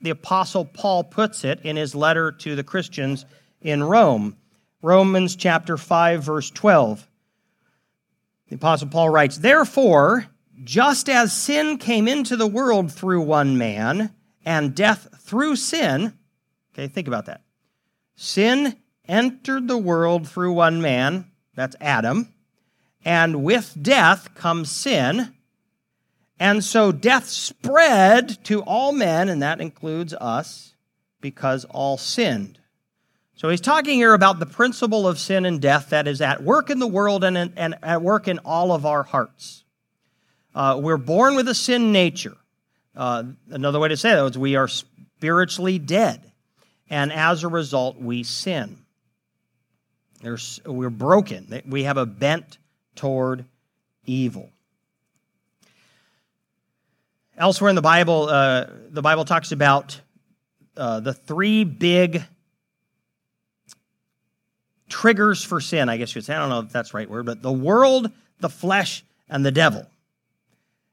the 0.00 0.10
Apostle 0.10 0.64
Paul 0.64 1.04
puts 1.04 1.44
it 1.44 1.60
in 1.62 1.76
his 1.76 1.94
letter 1.94 2.30
to 2.32 2.54
the 2.54 2.62
Christians 2.62 3.26
in 3.60 3.82
Rome. 3.82 4.36
Romans 4.80 5.34
chapter 5.34 5.76
5, 5.76 6.22
verse 6.22 6.50
12. 6.50 7.08
The 8.48 8.54
Apostle 8.54 8.88
Paul 8.88 9.08
writes, 9.08 9.38
Therefore, 9.38 10.26
just 10.64 11.08
as 11.08 11.32
sin 11.32 11.78
came 11.78 12.08
into 12.08 12.36
the 12.36 12.46
world 12.46 12.92
through 12.92 13.22
one 13.22 13.58
man, 13.58 14.14
and 14.44 14.74
death 14.74 15.08
through 15.20 15.56
sin, 15.56 16.14
okay, 16.72 16.88
think 16.88 17.08
about 17.08 17.26
that. 17.26 17.42
Sin 18.16 18.76
entered 19.06 19.68
the 19.68 19.78
world 19.78 20.28
through 20.28 20.52
one 20.52 20.80
man, 20.80 21.30
that's 21.54 21.76
Adam, 21.80 22.32
and 23.04 23.42
with 23.42 23.76
death 23.80 24.34
comes 24.34 24.70
sin. 24.70 25.34
And 26.40 26.64
so 26.64 26.92
death 26.92 27.28
spread 27.28 28.44
to 28.44 28.62
all 28.62 28.92
men, 28.92 29.28
and 29.28 29.42
that 29.42 29.60
includes 29.60 30.14
us, 30.14 30.74
because 31.20 31.64
all 31.66 31.96
sinned. 31.96 32.58
So 33.34 33.48
he's 33.48 33.60
talking 33.60 33.94
here 33.94 34.14
about 34.14 34.40
the 34.40 34.46
principle 34.46 35.06
of 35.06 35.18
sin 35.18 35.44
and 35.46 35.60
death 35.60 35.90
that 35.90 36.08
is 36.08 36.20
at 36.20 36.42
work 36.42 36.70
in 36.70 36.80
the 36.80 36.86
world 36.86 37.22
and, 37.22 37.36
and 37.56 37.76
at 37.82 38.02
work 38.02 38.26
in 38.26 38.38
all 38.40 38.72
of 38.72 38.84
our 38.84 39.04
hearts. 39.04 39.64
Uh, 40.54 40.78
we're 40.82 40.96
born 40.96 41.36
with 41.36 41.48
a 41.48 41.54
sin 41.54 41.92
nature. 41.92 42.36
Uh, 42.96 43.24
another 43.50 43.78
way 43.78 43.88
to 43.88 43.96
say 43.96 44.10
that 44.10 44.24
is 44.24 44.38
we 44.38 44.56
are 44.56 44.68
spiritually 44.68 45.78
dead, 45.78 46.32
and 46.90 47.12
as 47.12 47.44
a 47.44 47.48
result, 47.48 47.98
we 47.98 48.22
sin. 48.22 48.78
There's, 50.20 50.60
we're 50.66 50.90
broken. 50.90 51.62
We 51.68 51.84
have 51.84 51.96
a 51.96 52.06
bent 52.06 52.58
toward 52.96 53.44
evil. 54.04 54.50
Elsewhere 57.36 57.68
in 57.68 57.76
the 57.76 57.82
Bible, 57.82 58.28
uh, 58.28 58.66
the 58.90 59.02
Bible 59.02 59.24
talks 59.24 59.52
about 59.52 60.00
uh, 60.76 60.98
the 60.98 61.14
three 61.14 61.62
big 61.62 62.24
triggers 64.88 65.44
for 65.44 65.60
sin, 65.60 65.88
I 65.88 65.98
guess 65.98 66.14
you 66.14 66.18
would 66.18 66.26
say. 66.26 66.34
I 66.34 66.40
don't 66.40 66.48
know 66.48 66.60
if 66.60 66.72
that's 66.72 66.90
the 66.90 66.96
right 66.96 67.08
word, 67.08 67.26
but 67.26 67.42
the 67.42 67.52
world, 67.52 68.10
the 68.40 68.48
flesh, 68.48 69.04
and 69.28 69.46
the 69.46 69.52
devil. 69.52 69.86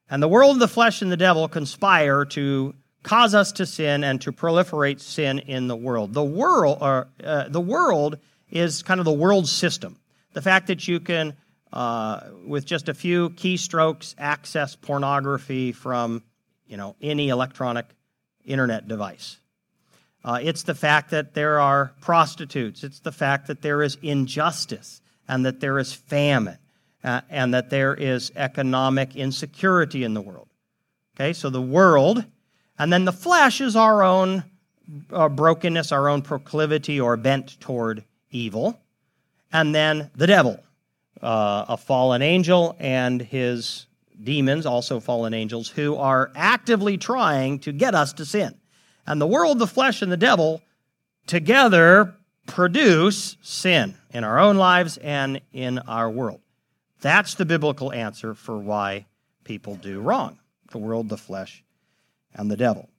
And 0.10 0.22
the 0.22 0.28
world, 0.28 0.60
the 0.60 0.68
flesh, 0.68 1.02
and 1.02 1.12
the 1.12 1.18
devil 1.18 1.48
conspire 1.48 2.26
to 2.26 2.76
cause 3.04 3.34
us 3.34 3.52
to 3.54 3.66
sin 3.66 4.04
and 4.04 4.22
to 4.22 4.32
proliferate 4.32 5.00
sin 5.00 5.40
in 5.40 5.68
the 5.68 5.76
world. 5.76 6.14
The 6.14 6.24
world, 6.24 6.80
or, 6.82 7.08
uh, 7.24 7.50
the 7.50 7.62
world 7.62 8.18
is 8.50 8.84
kind 8.84 9.00
of 9.00 9.06
the 9.06 9.12
world 9.12 9.48
system. 9.48 10.00
The 10.34 10.42
fact 10.42 10.68
that 10.68 10.88
you 10.88 11.00
can, 11.00 11.34
uh, 11.72 12.22
with 12.46 12.66
just 12.66 12.90
a 12.90 12.94
few 12.94 13.32
keystrokes, 13.32 14.16
access 14.18 14.76
pornography 14.76 15.72
from, 15.72 16.24
you 16.68 16.78
know, 16.78 16.96
any 17.02 17.30
electronic 17.30 17.86
internet 18.44 18.88
device. 18.88 19.38
Uh, 20.24 20.40
it's 20.42 20.64
the 20.64 20.76
fact 20.76 21.12
that 21.12 21.36
there 21.36 21.60
are 21.60 21.94
prostitutes. 22.02 22.84
It's 22.84 23.00
the 23.00 23.12
fact 23.12 23.48
that 23.48 23.62
there 23.62 23.84
is 23.84 23.98
injustice 24.02 25.02
and 25.28 25.46
that 25.46 25.60
there 25.60 25.78
is 25.78 25.94
famine 25.94 26.58
uh, 27.06 27.22
and 27.30 27.54
that 27.54 27.70
there 27.70 27.94
is 27.94 28.32
economic 28.36 29.16
insecurity 29.16 30.04
in 30.04 30.16
the 30.16 30.22
world. 30.22 30.50
Okay, 31.16 31.34
so 31.34 31.50
the 31.50 31.62
world, 31.62 32.26
and 32.80 32.92
then 32.92 33.06
the 33.06 33.14
flesh 33.14 33.62
is 33.62 33.76
our 33.76 34.02
own 34.04 34.44
uh, 35.14 35.30
brokenness, 35.30 35.92
our 35.92 36.10
own 36.10 36.24
proclivity 36.24 37.00
or 37.00 37.16
bent 37.16 37.60
toward 37.60 38.04
evil. 38.32 38.80
And 39.54 39.74
then 39.74 40.10
the 40.16 40.28
devil, 40.28 40.60
uh, 41.22 41.66
a 41.70 41.78
fallen 41.78 42.24
angel, 42.24 42.76
and 42.80 43.22
his 43.22 43.86
demons, 44.22 44.66
also 44.66 45.00
fallen 45.00 45.34
angels, 45.34 45.70
who 45.70 45.96
are 45.96 46.32
actively 46.36 46.98
trying 46.98 47.60
to 47.60 47.72
get 47.72 47.94
us 47.94 48.14
to 48.14 48.26
sin. 48.26 48.56
And 49.06 49.22
the 49.22 49.28
world, 49.28 49.60
the 49.60 49.68
flesh, 49.68 50.02
and 50.02 50.12
the 50.12 50.18
devil 50.18 50.62
together 51.28 52.16
produce 52.48 53.38
sin 53.42 53.96
in 54.12 54.24
our 54.24 54.40
own 54.40 54.58
lives 54.58 54.98
and 54.98 55.40
in 55.54 55.80
our 55.80 56.10
world. 56.10 56.42
That's 57.06 57.36
the 57.36 57.46
biblical 57.46 57.94
answer 57.94 58.34
for 58.34 58.58
why 58.58 59.06
people 59.44 59.76
do 59.76 60.00
wrong 60.00 60.40
the 60.72 60.80
world, 60.80 61.08
the 61.08 61.18
flesh, 61.18 61.64
and 62.34 62.50
the 62.50 62.58
devil. 62.58 62.90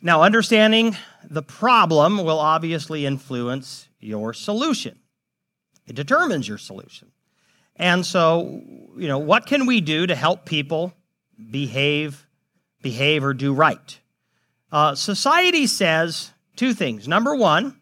Now, 0.00 0.22
understanding 0.22 0.96
the 1.22 1.42
problem 1.42 2.24
will 2.24 2.38
obviously 2.38 3.04
influence 3.04 3.88
your 4.00 4.32
solution. 4.32 4.98
It 5.86 5.96
determines 5.96 6.48
your 6.48 6.56
solution. 6.56 7.12
And 7.76 8.06
so, 8.06 8.62
you 8.96 9.06
know, 9.06 9.18
what 9.18 9.44
can 9.44 9.66
we 9.66 9.82
do 9.82 10.06
to 10.06 10.14
help 10.14 10.46
people 10.46 10.94
behave 11.50 12.26
behave 12.80 13.22
or 13.22 13.34
do 13.34 13.52
right. 13.52 14.00
Uh, 14.72 14.94
society 14.94 15.66
says 15.66 16.30
two 16.56 16.72
things. 16.72 17.06
Number 17.06 17.36
one, 17.36 17.78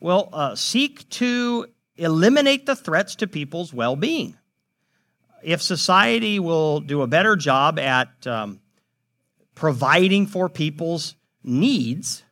will 0.00 0.28
uh, 0.32 0.54
seek 0.54 1.08
to 1.10 1.66
eliminate 2.00 2.66
the 2.66 2.74
threats 2.74 3.16
to 3.16 3.26
people's 3.26 3.72
well 3.72 3.94
being. 3.94 4.36
If 5.42 5.62
society 5.62 6.38
will 6.38 6.80
do 6.80 7.02
a 7.02 7.06
better 7.06 7.36
job 7.36 7.78
at 7.78 8.26
um, 8.26 8.60
providing 9.54 10.26
for 10.26 10.48
people's 10.48 11.14
needs, 11.42 12.22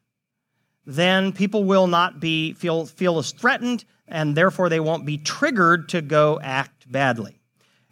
then 0.85 1.33
people 1.33 1.65
will 1.65 1.87
not 1.87 2.21
be 2.21 2.55
feel 2.55 2.87
feel 2.87 3.19
as 3.19 3.33
threatened 3.33 3.85
and 4.07 4.35
therefore 4.35 4.69
they 4.69 4.81
won't 4.81 5.05
be 5.05 5.19
triggered 5.19 5.91
to 5.91 6.01
go 6.01 6.41
act 6.43 6.91
badly. 6.91 7.39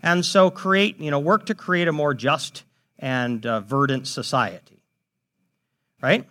And 0.02 0.24
so 0.24 0.50
create, 0.50 1.00
you 1.00 1.10
know, 1.10 1.18
work 1.18 1.46
to 1.46 1.54
create 1.54 1.88
a 1.88 1.92
more 1.92 2.14
just 2.14 2.64
and 2.98 3.44
uh, 3.44 3.60
verdant 3.60 4.06
society. 4.06 4.82
Right? 6.00 6.26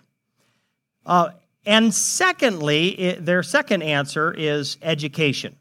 Uh, 1.05 1.29
and 1.65 1.93
secondly, 1.93 2.87
it, 2.89 3.25
their 3.25 3.43
second 3.43 3.81
answer 3.81 4.33
is 4.33 4.77
education. 4.81 5.57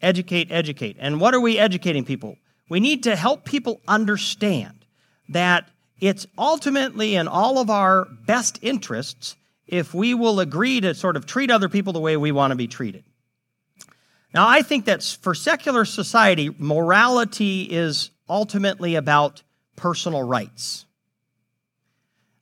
Educate, 0.00 0.52
educate. 0.52 0.96
And 0.98 1.20
what 1.20 1.34
are 1.34 1.40
we 1.40 1.58
educating 1.58 2.04
people? 2.04 2.36
We 2.68 2.80
need 2.80 3.02
to 3.04 3.16
help 3.16 3.44
people 3.44 3.80
understand 3.88 4.84
that 5.30 5.68
it's 6.00 6.26
ultimately 6.36 7.16
in 7.16 7.26
all 7.26 7.58
of 7.58 7.70
our 7.70 8.04
best 8.26 8.58
interests 8.62 9.36
if 9.66 9.92
we 9.92 10.14
will 10.14 10.40
agree 10.40 10.80
to 10.80 10.94
sort 10.94 11.16
of 11.16 11.26
treat 11.26 11.50
other 11.50 11.68
people 11.68 11.92
the 11.92 12.00
way 12.00 12.16
we 12.16 12.32
want 12.32 12.52
to 12.52 12.56
be 12.56 12.68
treated. 12.68 13.04
Now, 14.32 14.46
I 14.46 14.62
think 14.62 14.84
that 14.84 15.02
for 15.02 15.34
secular 15.34 15.84
society, 15.84 16.54
morality 16.58 17.62
is 17.62 18.10
ultimately 18.28 18.94
about 18.94 19.42
personal 19.76 20.22
rights. 20.22 20.84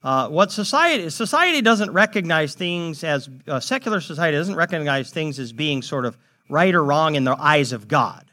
Uh, 0.02 0.28
what 0.28 0.52
society 0.52 1.10
society 1.10 1.62
doesn't 1.62 1.90
recognize 1.90 2.54
things 2.54 3.02
as 3.02 3.28
uh, 3.48 3.58
secular 3.58 4.00
society 4.00 4.36
doesn't 4.36 4.54
recognize 4.54 5.10
things 5.10 5.38
as 5.38 5.52
being 5.52 5.82
sort 5.82 6.04
of 6.04 6.16
right 6.48 6.74
or 6.74 6.84
wrong 6.84 7.14
in 7.14 7.24
the 7.24 7.36
eyes 7.36 7.72
of 7.72 7.88
God. 7.88 8.24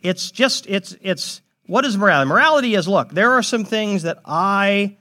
It's 0.00 0.30
just 0.30 0.66
it's 0.66 0.96
it's 1.00 1.40
what 1.66 1.84
is 1.84 1.96
morality? 1.96 2.28
Morality 2.28 2.74
is 2.74 2.86
look, 2.86 3.10
there 3.10 3.32
are 3.32 3.42
some 3.42 3.64
things 3.64 4.02
that 4.02 4.18
I 4.24 4.96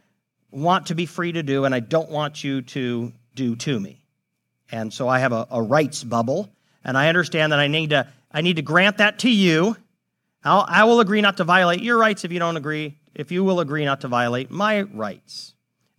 want 0.49 0.87
to 0.87 0.95
be 0.95 1.05
free 1.05 1.33
to 1.33 1.43
do 1.43 1.65
and 1.65 1.75
I 1.75 1.79
don't 1.79 2.09
want 2.09 2.43
you 2.43 2.61
to 2.61 3.11
do 3.35 3.55
to 3.57 3.79
me. 3.79 4.03
And 4.71 4.91
so 4.91 5.07
I 5.07 5.19
have 5.19 5.33
a, 5.33 5.47
a 5.51 5.61
rights 5.61 6.03
bubble, 6.03 6.49
and 6.83 6.97
I 6.97 7.09
understand 7.09 7.51
that 7.51 7.59
I 7.59 7.67
need 7.67 7.91
to 7.91 8.07
I 8.31 8.41
need 8.41 8.55
to 8.55 8.61
grant 8.63 8.97
that 8.97 9.19
to 9.19 9.29
you. 9.29 9.77
I'll, 10.43 10.65
I 10.67 10.85
will 10.85 10.99
agree 10.99 11.21
not 11.21 11.37
to 11.37 11.43
violate 11.43 11.81
your 11.81 11.97
rights 11.97 12.25
if 12.25 12.31
you 12.31 12.39
don't 12.39 12.57
agree 12.57 12.97
if 13.13 13.31
you 13.31 13.43
will 13.43 13.59
agree 13.59 13.85
not 13.85 14.01
to 14.01 14.07
violate 14.07 14.49
my 14.49 14.81
rights. 14.81 15.52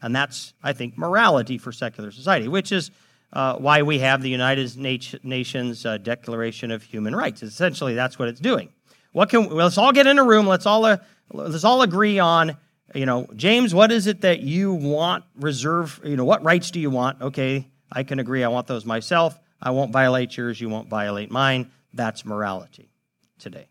And 0.04 0.14
that's, 0.14 0.52
I 0.62 0.74
think, 0.74 0.98
morality 0.98 1.56
for 1.56 1.72
secular 1.72 2.10
society, 2.10 2.46
which 2.46 2.72
is 2.72 2.90
uh, 3.32 3.56
why 3.56 3.80
we 3.80 4.00
have 4.00 4.20
the 4.20 4.28
United 4.28 4.76
Nations 5.24 5.86
uh, 5.86 5.96
Declaration 5.96 6.70
of 6.70 6.82
Human 6.82 7.16
Rights. 7.16 7.42
Essentially, 7.42 7.94
that's 7.94 8.18
what 8.18 8.28
it's 8.28 8.38
doing. 8.38 8.68
What 9.12 9.30
can 9.30 9.46
well, 9.46 9.64
let's 9.64 9.78
all 9.78 9.92
get 9.92 10.06
in 10.06 10.18
a 10.18 10.22
room. 10.22 10.46
Let's 10.46 10.66
all 10.66 10.84
uh, 10.84 10.98
let's 11.32 11.64
all 11.64 11.80
agree 11.80 12.18
on. 12.18 12.58
You 12.94 13.06
know, 13.06 13.26
James, 13.34 13.74
what 13.74 13.90
is 13.90 14.06
it 14.06 14.20
that 14.20 14.40
you 14.40 14.74
want 14.74 15.24
reserve? 15.36 15.98
You 16.04 16.16
know, 16.16 16.26
what 16.26 16.44
rights 16.44 16.70
do 16.70 16.80
you 16.80 16.90
want? 16.90 17.22
Okay, 17.22 17.66
I 17.90 18.02
can 18.02 18.18
agree. 18.18 18.44
I 18.44 18.48
want 18.48 18.66
those 18.66 18.84
myself. 18.84 19.40
I 19.58 19.70
won't 19.70 19.90
violate 19.90 20.36
yours. 20.36 20.60
You 20.60 20.68
won't 20.68 20.90
violate 20.90 21.30
mine. 21.30 21.70
That's 21.94 22.26
morality 22.26 22.90
today. 23.38 23.68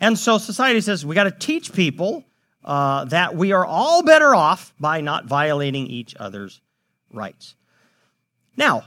And 0.00 0.18
so 0.18 0.38
society 0.38 0.80
says 0.80 1.04
we 1.04 1.14
got 1.14 1.24
to 1.24 1.30
teach 1.30 1.74
people 1.74 2.24
uh, 2.68 3.06
that 3.06 3.34
we 3.34 3.52
are 3.52 3.64
all 3.64 4.02
better 4.02 4.34
off 4.34 4.74
by 4.78 5.00
not 5.00 5.24
violating 5.24 5.86
each 5.86 6.14
other's 6.20 6.60
rights. 7.10 7.54
Now, 8.58 8.84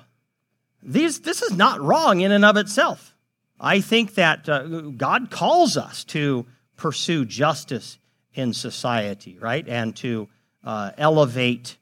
these, 0.84 1.22
this 1.22 1.42
is 1.42 1.58
not 1.58 1.82
wrong 1.82 2.22
in 2.22 2.32
and 2.32 2.46
of 2.46 2.58
itself. 2.58 3.16
I 3.60 3.82
think 3.82 4.14
that 4.16 4.48
uh, 4.48 4.62
God 4.82 5.32
calls 5.32 5.78
us 5.78 6.04
to 6.06 6.46
pursue 6.78 7.26
justice 7.26 7.98
in 8.36 8.54
society, 8.54 9.40
right? 9.40 9.68
And 9.68 9.96
to 9.98 10.30
uh, 10.64 10.92
elevate 11.00 11.78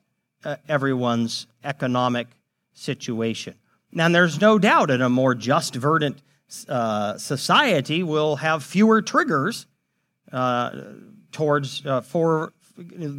uh, 0.45 0.55
everyone's 0.69 1.47
economic 1.65 2.27
situation. 2.73 3.55
And 3.97 4.15
there's 4.15 4.39
no 4.39 4.57
doubt 4.57 4.89
in 4.89 5.01
a 5.01 5.09
more 5.09 5.35
just, 5.35 5.75
verdant 5.75 6.21
uh, 6.69 7.17
society 7.17 8.03
will 8.03 8.37
have 8.37 8.63
fewer 8.63 9.01
triggers 9.01 9.65
uh, 10.31 10.71
towards 11.31 11.85
uh, 11.85 12.01
for 12.01 12.53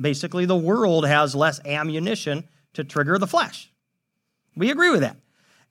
basically 0.00 0.46
the 0.46 0.56
world 0.56 1.06
has 1.06 1.34
less 1.34 1.64
ammunition 1.66 2.48
to 2.74 2.84
trigger 2.84 3.18
the 3.18 3.26
flesh. 3.26 3.70
We 4.56 4.70
agree 4.70 4.90
with 4.90 5.00
that. 5.00 5.16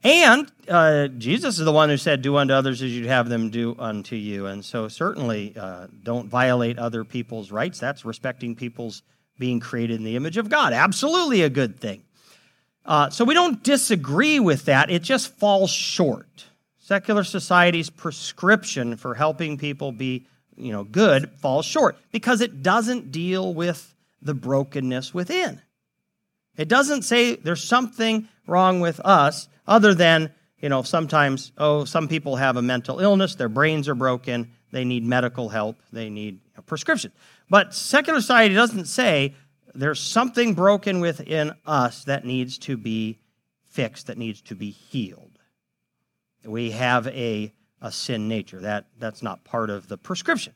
And 0.04 0.50
uh, 0.70 1.08
Jesus 1.10 1.60
is 1.60 1.66
the 1.66 1.74
one 1.74 1.90
who 1.90 1.98
said, 1.98 2.22
Do 2.22 2.38
unto 2.38 2.54
others 2.54 2.82
as 2.82 2.96
you'd 2.96 3.08
have 3.08 3.28
them 3.28 3.50
do 3.50 3.76
unto 3.78 4.16
you. 4.16 4.46
And 4.46 4.64
so, 4.64 4.88
certainly, 4.88 5.54
uh, 5.60 5.88
don't 6.04 6.30
violate 6.30 6.80
other 6.80 7.04
people's 7.04 7.52
rights. 7.52 7.80
That's 7.80 8.06
respecting 8.06 8.56
people's 8.56 9.04
being 9.38 9.60
created 9.60 9.98
in 9.98 10.06
the 10.06 10.16
image 10.16 10.38
of 10.38 10.50
God. 10.50 10.72
Absolutely 10.72 11.42
a 11.42 11.50
good 11.50 11.80
thing. 11.80 12.04
Uh, 12.86 13.10
so, 13.10 13.26
we 13.26 13.34
don't 13.34 13.62
disagree 13.62 14.40
with 14.40 14.66
that, 14.66 14.90
it 14.90 15.04
just 15.04 15.36
falls 15.38 15.70
short. 15.70 16.46
Secular 16.78 17.26
society's 17.26 17.90
prescription 17.90 18.96
for 18.96 19.14
helping 19.16 19.58
people 19.58 19.92
be, 19.92 20.26
you 20.60 20.72
know, 20.72 20.84
good 20.84 21.32
falls 21.38 21.66
short 21.66 21.98
because 22.12 22.42
it 22.42 22.62
doesn't 22.62 23.12
deal 23.12 23.54
with 23.54 23.94
the 24.22 24.34
brokenness 24.34 25.14
within. 25.14 25.62
It 26.58 26.68
doesn't 26.68 27.04
say 27.04 27.36
there's 27.36 27.64
something 27.64 28.28
wrong 28.46 28.82
with 28.82 29.00
us 29.02 29.48
other 29.68 29.94
than, 29.94 30.32
you 30.60 30.70
know, 30.70 30.82
sometimes, 30.82 31.52
oh, 31.58 31.86
some 31.86 32.08
people 32.08 32.36
have 32.36 32.58
a 32.58 32.62
mental 32.62 33.00
illness, 33.00 33.36
their 33.36 33.50
brains 33.50 33.88
are 33.88 33.96
broken, 33.96 34.52
they 34.72 34.84
need 34.84 35.04
medical 35.04 35.50
help, 35.50 35.78
they 35.92 36.10
need 36.10 36.42
a 36.58 36.62
prescription. 36.62 37.12
But 37.50 37.74
secular 37.74 38.20
society 38.20 38.56
doesn't 38.56 38.86
say 38.86 39.36
there's 39.74 40.02
something 40.02 40.54
broken 40.54 41.00
within 41.00 41.54
us 41.66 42.04
that 42.06 42.26
needs 42.26 42.58
to 42.60 42.76
be 42.76 43.20
fixed, 43.68 44.08
that 44.08 44.18
needs 44.18 44.42
to 44.44 44.56
be 44.56 44.72
healed 44.72 45.30
we 46.46 46.72
have 46.72 47.08
a, 47.08 47.54
a 47.82 47.92
sin 47.92 48.28
nature. 48.28 48.60
That, 48.60 48.86
that's 49.00 49.22
not 49.22 49.44
part 49.44 49.70
of 49.70 49.88
the 49.88 49.98
prescription. 49.98 50.54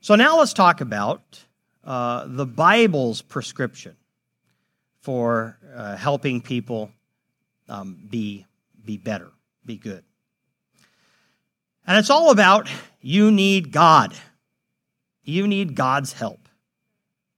So 0.00 0.14
now 0.14 0.38
let's 0.38 0.52
talk 0.52 0.80
about 0.80 1.44
uh, 1.84 2.24
the 2.26 2.46
Bible's 2.46 3.22
prescription 3.22 3.96
for 5.00 5.58
uh, 5.74 5.96
helping 5.96 6.40
people 6.40 6.90
um, 7.68 7.98
be, 8.08 8.46
be 8.84 8.96
better, 8.96 9.30
be 9.64 9.76
good. 9.76 10.04
And 11.86 11.96
it's 11.98 12.10
all 12.10 12.30
about 12.30 12.68
you 13.00 13.30
need 13.30 13.72
God. 13.72 14.14
You 15.24 15.46
need 15.46 15.74
God's 15.74 16.12
help. 16.12 16.48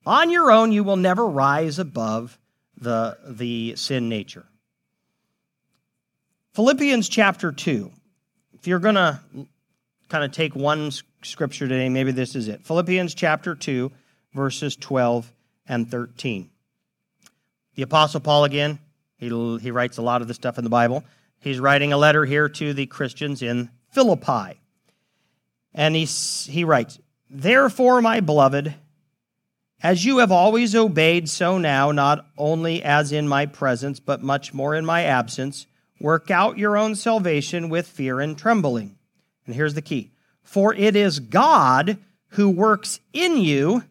On 0.06 0.30
your 0.30 0.50
own, 0.50 0.72
you 0.72 0.82
will 0.82 0.96
never 0.96 1.26
rise 1.26 1.78
above 1.78 2.38
the, 2.76 3.16
the 3.26 3.76
sin 3.76 4.08
nature. 4.08 4.46
Philippians 6.54 7.08
chapter 7.08 7.52
2. 7.52 7.92
If 8.60 8.66
you're 8.66 8.78
going 8.78 8.96
to 8.96 9.18
kind 10.10 10.22
of 10.22 10.32
take 10.32 10.54
one 10.54 10.90
scripture 11.22 11.66
today, 11.66 11.88
maybe 11.88 12.12
this 12.12 12.36
is 12.36 12.46
it. 12.46 12.62
Philippians 12.62 13.14
chapter 13.14 13.54
2, 13.54 13.90
verses 14.34 14.76
12 14.76 15.32
and 15.66 15.90
13. 15.90 16.50
The 17.76 17.82
Apostle 17.82 18.20
Paul, 18.20 18.44
again, 18.44 18.78
he, 19.16 19.28
he 19.62 19.70
writes 19.70 19.96
a 19.96 20.02
lot 20.02 20.20
of 20.20 20.28
the 20.28 20.34
stuff 20.34 20.58
in 20.58 20.64
the 20.64 20.68
Bible. 20.68 21.04
He's 21.38 21.58
writing 21.58 21.94
a 21.94 21.96
letter 21.96 22.26
here 22.26 22.50
to 22.50 22.74
the 22.74 22.84
Christians 22.84 23.40
in 23.40 23.70
Philippi. 23.92 24.60
And 25.72 25.96
he, 25.96 26.04
he 26.04 26.64
writes, 26.64 26.98
Therefore, 27.30 28.02
my 28.02 28.20
beloved, 28.20 28.74
as 29.82 30.04
you 30.04 30.18
have 30.18 30.30
always 30.30 30.76
obeyed, 30.76 31.30
so 31.30 31.56
now, 31.56 31.92
not 31.92 32.26
only 32.36 32.82
as 32.82 33.10
in 33.10 33.26
my 33.26 33.46
presence, 33.46 34.00
but 34.00 34.22
much 34.22 34.52
more 34.52 34.74
in 34.74 34.84
my 34.84 35.04
absence, 35.04 35.64
work 36.00 36.30
out 36.30 36.58
your 36.58 36.76
own 36.76 36.96
salvation 36.96 37.68
with 37.68 37.86
fear 37.86 38.20
and 38.20 38.36
trembling. 38.36 38.96
And 39.46 39.54
here's 39.54 39.74
the 39.74 39.82
key 39.82 40.10
For 40.42 40.74
it 40.74 40.96
is 40.96 41.20
God 41.20 41.98
who 42.30 42.48
works 42.48 43.00
in 43.12 43.36
you 43.36 43.84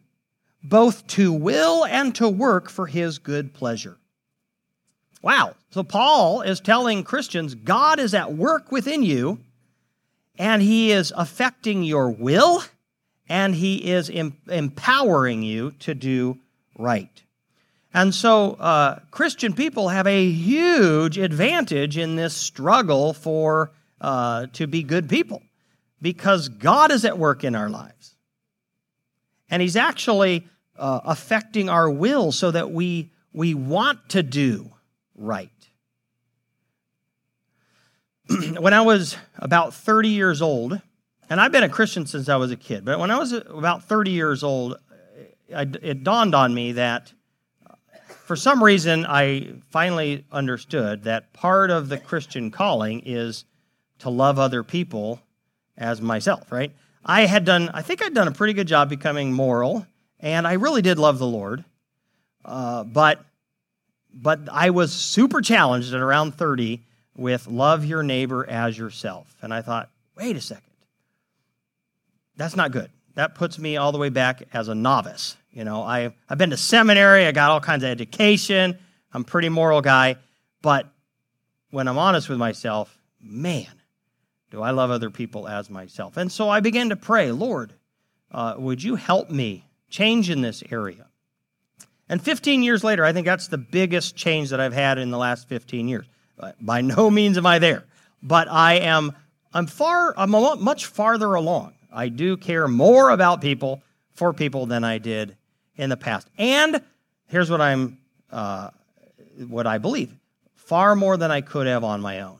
both 0.63 1.08
to 1.08 1.32
will 1.32 1.86
and 1.86 2.13
to 2.16 2.28
work 2.28 2.70
for 2.70 2.88
his 2.88 3.20
good 3.20 3.54
pleasure. 3.54 3.98
Wow. 5.22 5.56
So 5.72 5.84
Paul 5.84 6.42
is 6.42 6.60
telling 6.60 7.04
Christians 7.04 7.56
God 7.56 8.00
is 8.00 8.13
at 8.13 8.34
work 8.34 8.72
within 8.72 9.04
you, 9.04 9.39
and 10.38 10.62
he 10.62 10.92
is 10.92 11.13
affecting 11.16 11.84
your 11.84 12.10
will, 12.10 12.63
and 13.28 13.54
he 13.54 13.92
is 13.92 14.10
em- 14.10 14.38
empowering 14.48 15.44
you 15.44 15.72
to 15.80 15.94
do 15.94 16.39
right. 16.78 17.24
And 17.93 18.13
so 18.13 18.53
uh, 18.53 19.00
Christian 19.12 19.53
people 19.53 19.89
have 19.89 20.05
a 20.05 20.29
huge 20.29 21.17
advantage 21.17 21.98
in 21.98 22.15
this 22.15 22.36
struggle 22.36 23.13
for 23.13 23.72
uh, 24.00 24.48
to 24.53 24.67
be 24.67 24.84
good 24.84 25.10
people 25.10 25.41
because 26.01 26.50
God 26.50 26.91
is 26.91 27.03
at 27.03 27.17
work 27.17 27.43
in 27.43 27.55
our 27.55 27.69
lives. 27.69 28.15
And 29.50 29.62
he's 29.62 29.75
actually 29.75 30.48
uh, 30.77 31.01
affecting 31.03 31.67
our 31.67 31.89
will 31.89 32.31
so 32.31 32.51
that 32.51 32.72
we, 32.72 33.12
we 33.34 33.53
want 33.55 34.10
to 34.10 34.22
do 34.22 34.72
right. 35.15 35.50
when 38.60 38.74
I 38.74 38.81
was 38.81 39.17
about 39.38 39.74
30 39.74 40.10
years 40.10 40.41
old, 40.41 40.79
and 41.29 41.41
I've 41.41 41.51
been 41.51 41.63
a 41.63 41.69
Christian 41.69 42.05
since 42.05 42.29
I 42.29 42.36
was 42.36 42.51
a 42.51 42.55
kid, 42.55 42.86
but 42.86 43.00
when 43.00 43.10
I 43.10 43.17
was 43.17 43.34
about 43.34 43.84
30 43.84 44.12
years 44.12 44.43
old, 44.43 44.77
it 45.50 46.03
dawned 46.03 46.36
on 46.36 46.53
me 46.53 46.74
that 46.74 47.12
for 48.29 48.36
some 48.36 48.63
reason 48.63 49.07
I 49.07 49.53
finally 49.71 50.24
understood 50.31 51.05
that 51.05 51.33
part 51.33 51.71
of 51.71 51.89
the 51.89 51.98
Christian 51.98 52.51
calling 52.51 53.01
is 53.03 53.43
to 54.01 54.12
love 54.12 54.38
other 54.38 54.62
people 54.62 55.19
as 55.75 56.00
myself, 56.00 56.51
right? 56.51 56.71
I 57.03 57.25
had 57.25 57.43
done, 57.43 57.71
I 57.74 57.81
think 57.81 58.03
I'd 58.03 58.13
done 58.13 58.27
a 58.27 58.31
pretty 58.31 58.53
good 58.53 58.67
job 58.67 58.88
becoming 58.88 59.33
moral 59.33 59.88
and 60.19 60.45
I 60.45 60.53
really 60.53 60.83
did 60.83 61.00
love 61.00 61.17
the 61.17 61.25
Lord. 61.25 61.65
Uh, 62.45 62.83
but 62.83 63.25
but 64.13 64.41
I 64.51 64.69
was 64.69 64.93
super 64.93 65.41
challenged 65.41 65.91
at 65.95 66.00
around 66.00 66.36
30 66.36 66.83
with 67.17 67.48
love 67.48 67.83
your 67.83 68.03
neighbor 68.03 68.48
as 68.48 68.77
yourself. 68.77 69.35
And 69.42 69.51
I 69.51 69.63
thought, 69.63 69.89
wait 70.15 70.35
a 70.35 70.42
second. 70.42 70.70
That's 72.37 72.55
not 72.55 72.72
good. 72.72 72.92
That 73.20 73.36
puts 73.36 73.60
me 73.60 73.75
all 73.75 73.92
the 73.92 73.98
way 73.98 74.08
back 74.08 74.44
as 74.53 74.70
a 74.70 74.75
novice. 74.75 75.36
You 75.51 75.66
know, 75.66 75.84
I, 75.84 76.14
I've 76.29 76.38
been 76.38 76.51
to 76.51 76.58
seminary, 76.58 77.25
I 77.25 77.34
got 77.34 77.51
all 77.51 77.60
kinds 77.60 77.84
of 77.84 77.90
education, 77.90 78.79
I'm 79.14 79.22
a 79.24 79.25
pretty 79.25 79.50
moral 79.50 79.82
guy. 79.82 80.16
But 80.62 80.88
when 81.70 81.90
I'm 81.90 81.98
honest 81.98 82.29
with 82.29 82.38
myself, 82.38 82.98
man, 83.22 83.68
do 84.51 84.62
I 84.62 84.72
love 84.72 84.90
other 84.90 85.10
people 85.10 85.50
as 85.50 85.70
myself. 85.70 86.16
And 86.16 86.32
so 86.32 86.48
I 86.48 86.62
began 86.62 86.88
to 86.90 86.96
pray, 86.96 87.34
Lord, 87.34 87.74
uh, 88.32 88.55
would 88.58 88.82
you 88.82 88.96
help 88.96 89.29
me 89.29 89.66
change 89.90 90.29
in 90.29 90.40
this 90.40 90.64
area. 90.72 91.08
And 92.08 92.22
15 92.22 92.64
years 92.64 92.86
later, 92.86 93.03
I 93.03 93.12
think 93.12 93.25
that's 93.25 93.50
the 93.50 93.58
biggest 93.58 94.16
change 94.16 94.51
that 94.51 94.62
I've 94.62 94.72
had 94.72 94.98
in 94.98 95.12
the 95.12 95.18
last 95.18 95.50
15 95.50 95.90
years. 95.90 96.05
By 96.62 96.79
no 96.79 97.12
means 97.12 97.38
am 97.38 97.46
I 97.46 97.60
there, 97.60 97.84
but 98.24 98.48
I 98.50 98.75
am 98.75 99.12
I'm 99.53 99.68
far 99.68 100.14
I'm 100.18 100.32
much 100.32 100.86
farther 100.86 101.34
along. 101.34 101.74
I 101.92 102.10
do 102.10 102.38
care 102.38 102.68
more 102.68 103.10
about 103.10 103.42
people 103.42 103.82
for 104.12 104.34
people 104.34 104.66
than 104.66 104.84
I 104.84 104.98
did 104.98 105.38
in 105.75 105.90
the 105.90 105.98
past. 105.98 106.28
And 106.38 106.82
here's 107.28 107.50
what 107.50 107.62
I'm 107.62 107.98
uh, 108.32 108.70
what 109.48 109.66
I 109.66 109.78
believe: 109.78 110.14
far 110.56 110.96
more 110.96 111.18
than 111.18 111.32
I 111.32 111.42
could 111.42 111.68
have 111.68 111.84
on 111.84 112.02
my 112.02 112.22
own. 112.22 112.40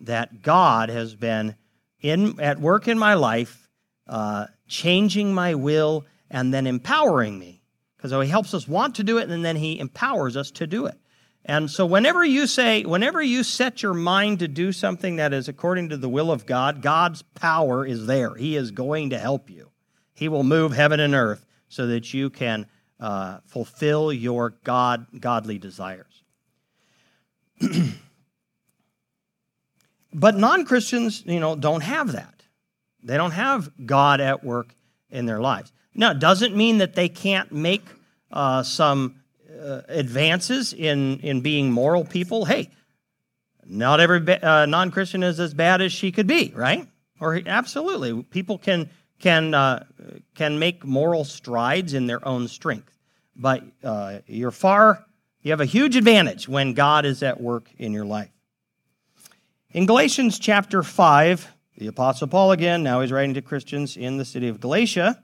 That 0.00 0.42
God 0.42 0.88
has 0.88 1.14
been 1.14 1.54
in 2.00 2.40
at 2.40 2.60
work 2.60 2.88
in 2.88 2.98
my 2.98 3.14
life, 3.14 3.68
uh, 4.06 4.46
changing 4.66 5.32
my 5.32 5.54
will 5.54 6.04
and 6.30 6.52
then 6.52 6.66
empowering 6.66 7.38
me. 7.38 7.62
Because 7.96 8.12
he 8.24 8.30
helps 8.30 8.52
us 8.52 8.68
want 8.68 8.96
to 8.96 9.04
do 9.04 9.18
it 9.18 9.30
and 9.30 9.44
then 9.44 9.56
he 9.56 9.78
empowers 9.78 10.36
us 10.36 10.50
to 10.52 10.66
do 10.66 10.86
it. 10.86 10.98
And 11.46 11.70
so 11.70 11.84
whenever 11.84 12.24
you 12.24 12.46
say, 12.46 12.84
whenever 12.84 13.22
you 13.22 13.42
set 13.42 13.82
your 13.82 13.92
mind 13.92 14.38
to 14.38 14.48
do 14.48 14.72
something 14.72 15.16
that 15.16 15.34
is 15.34 15.46
according 15.46 15.90
to 15.90 15.96
the 15.96 16.08
will 16.08 16.30
of 16.32 16.46
God, 16.46 16.80
God's 16.80 17.20
power 17.22 17.84
is 17.84 18.06
there. 18.06 18.34
He 18.34 18.56
is 18.56 18.70
going 18.70 19.10
to 19.10 19.18
help 19.18 19.50
you. 19.50 19.70
He 20.14 20.28
will 20.28 20.44
move 20.44 20.72
heaven 20.72 21.00
and 21.00 21.14
earth 21.14 21.44
so 21.68 21.86
that 21.88 22.14
you 22.14 22.30
can 22.30 22.66
uh, 22.98 23.40
fulfill 23.46 24.12
your 24.12 24.54
God 24.64 25.06
godly 25.20 25.58
desires. 25.58 26.22
but 30.14 30.36
non-Christians, 30.36 31.24
you 31.26 31.40
know, 31.40 31.56
don't 31.56 31.82
have 31.82 32.12
that. 32.12 32.42
They 33.02 33.18
don't 33.18 33.32
have 33.32 33.70
God 33.84 34.22
at 34.22 34.42
work 34.42 34.74
in 35.10 35.26
their 35.26 35.40
lives. 35.40 35.72
Now, 35.94 36.12
it 36.12 36.20
doesn't 36.20 36.56
mean 36.56 36.78
that 36.78 36.94
they 36.94 37.08
can't 37.10 37.52
make 37.52 37.84
uh, 38.32 38.62
some 38.62 39.16
uh, 39.64 39.82
advances 39.88 40.72
in, 40.72 41.18
in 41.20 41.40
being 41.40 41.70
moral 41.70 42.04
people. 42.04 42.44
Hey, 42.44 42.70
not 43.64 44.00
every 44.00 44.20
uh, 44.42 44.66
non 44.66 44.90
Christian 44.90 45.22
is 45.22 45.40
as 45.40 45.54
bad 45.54 45.80
as 45.80 45.92
she 45.92 46.12
could 46.12 46.26
be, 46.26 46.52
right? 46.54 46.86
Or 47.20 47.40
absolutely, 47.46 48.22
people 48.24 48.58
can 48.58 48.90
can 49.18 49.54
uh, 49.54 49.84
can 50.34 50.58
make 50.58 50.84
moral 50.84 51.24
strides 51.24 51.94
in 51.94 52.06
their 52.06 52.26
own 52.26 52.48
strength, 52.48 52.98
but 53.34 53.62
uh, 53.82 54.18
you're 54.26 54.50
far. 54.50 55.04
You 55.42 55.50
have 55.52 55.60
a 55.60 55.66
huge 55.66 55.96
advantage 55.96 56.48
when 56.48 56.74
God 56.74 57.04
is 57.04 57.22
at 57.22 57.40
work 57.40 57.70
in 57.78 57.92
your 57.92 58.04
life. 58.04 58.30
In 59.70 59.86
Galatians 59.86 60.38
chapter 60.38 60.82
five, 60.82 61.48
the 61.76 61.86
Apostle 61.86 62.28
Paul 62.28 62.52
again. 62.52 62.82
Now 62.82 63.00
he's 63.00 63.12
writing 63.12 63.34
to 63.34 63.42
Christians 63.42 63.96
in 63.96 64.18
the 64.18 64.24
city 64.24 64.48
of 64.48 64.60
Galatia. 64.60 65.22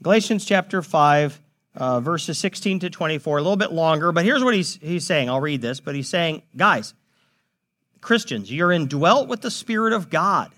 Galatians 0.00 0.44
chapter 0.44 0.80
5, 0.80 1.40
uh, 1.78 2.00
verses 2.00 2.36
16 2.38 2.80
to 2.80 2.90
24, 2.90 3.38
a 3.38 3.40
little 3.40 3.56
bit 3.56 3.72
longer, 3.72 4.10
but 4.10 4.24
here's 4.24 4.42
what 4.42 4.52
he's, 4.52 4.80
he's 4.82 5.06
saying. 5.06 5.30
I'll 5.30 5.40
read 5.40 5.62
this, 5.62 5.78
but 5.78 5.94
he's 5.94 6.08
saying, 6.08 6.42
guys, 6.56 6.92
Christians, 8.00 8.52
you're 8.52 8.72
indwelt 8.72 9.28
with 9.28 9.42
the 9.42 9.50
Spirit 9.50 9.92
of 9.92 10.10
God. 10.10 10.50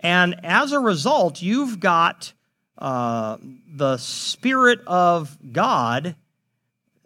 And 0.00 0.44
as 0.44 0.72
a 0.72 0.80
result, 0.80 1.42
you've 1.42 1.78
got 1.78 2.32
uh, 2.76 3.36
the 3.72 3.98
Spirit 3.98 4.80
of 4.88 5.38
God 5.52 6.16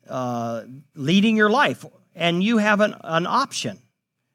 uh, 0.09 0.63
leading 0.95 1.37
your 1.37 1.51
life, 1.51 1.85
and 2.15 2.43
you 2.43 2.57
have 2.57 2.81
an, 2.81 2.95
an 3.05 3.27
option. 3.27 3.81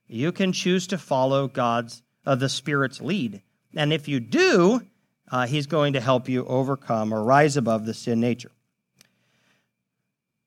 You 0.08 0.32
can 0.32 0.52
choose 0.52 0.86
to 0.88 1.00
follow 1.00 1.48
God's, 1.48 2.04
uh, 2.24 2.36
the 2.36 2.50
Spirit's 2.50 3.02
lead. 3.02 3.42
And 3.76 3.92
if 3.92 4.08
you 4.08 4.20
do, 4.20 4.82
uh, 5.32 5.48
he's 5.48 5.66
going 5.66 5.94
to 5.94 6.00
help 6.00 6.30
you 6.30 6.46
overcome 6.46 7.12
or 7.12 7.24
rise 7.24 7.58
above 7.58 7.88
the 7.88 7.94
sin 7.96 8.20
nature. 8.20 8.52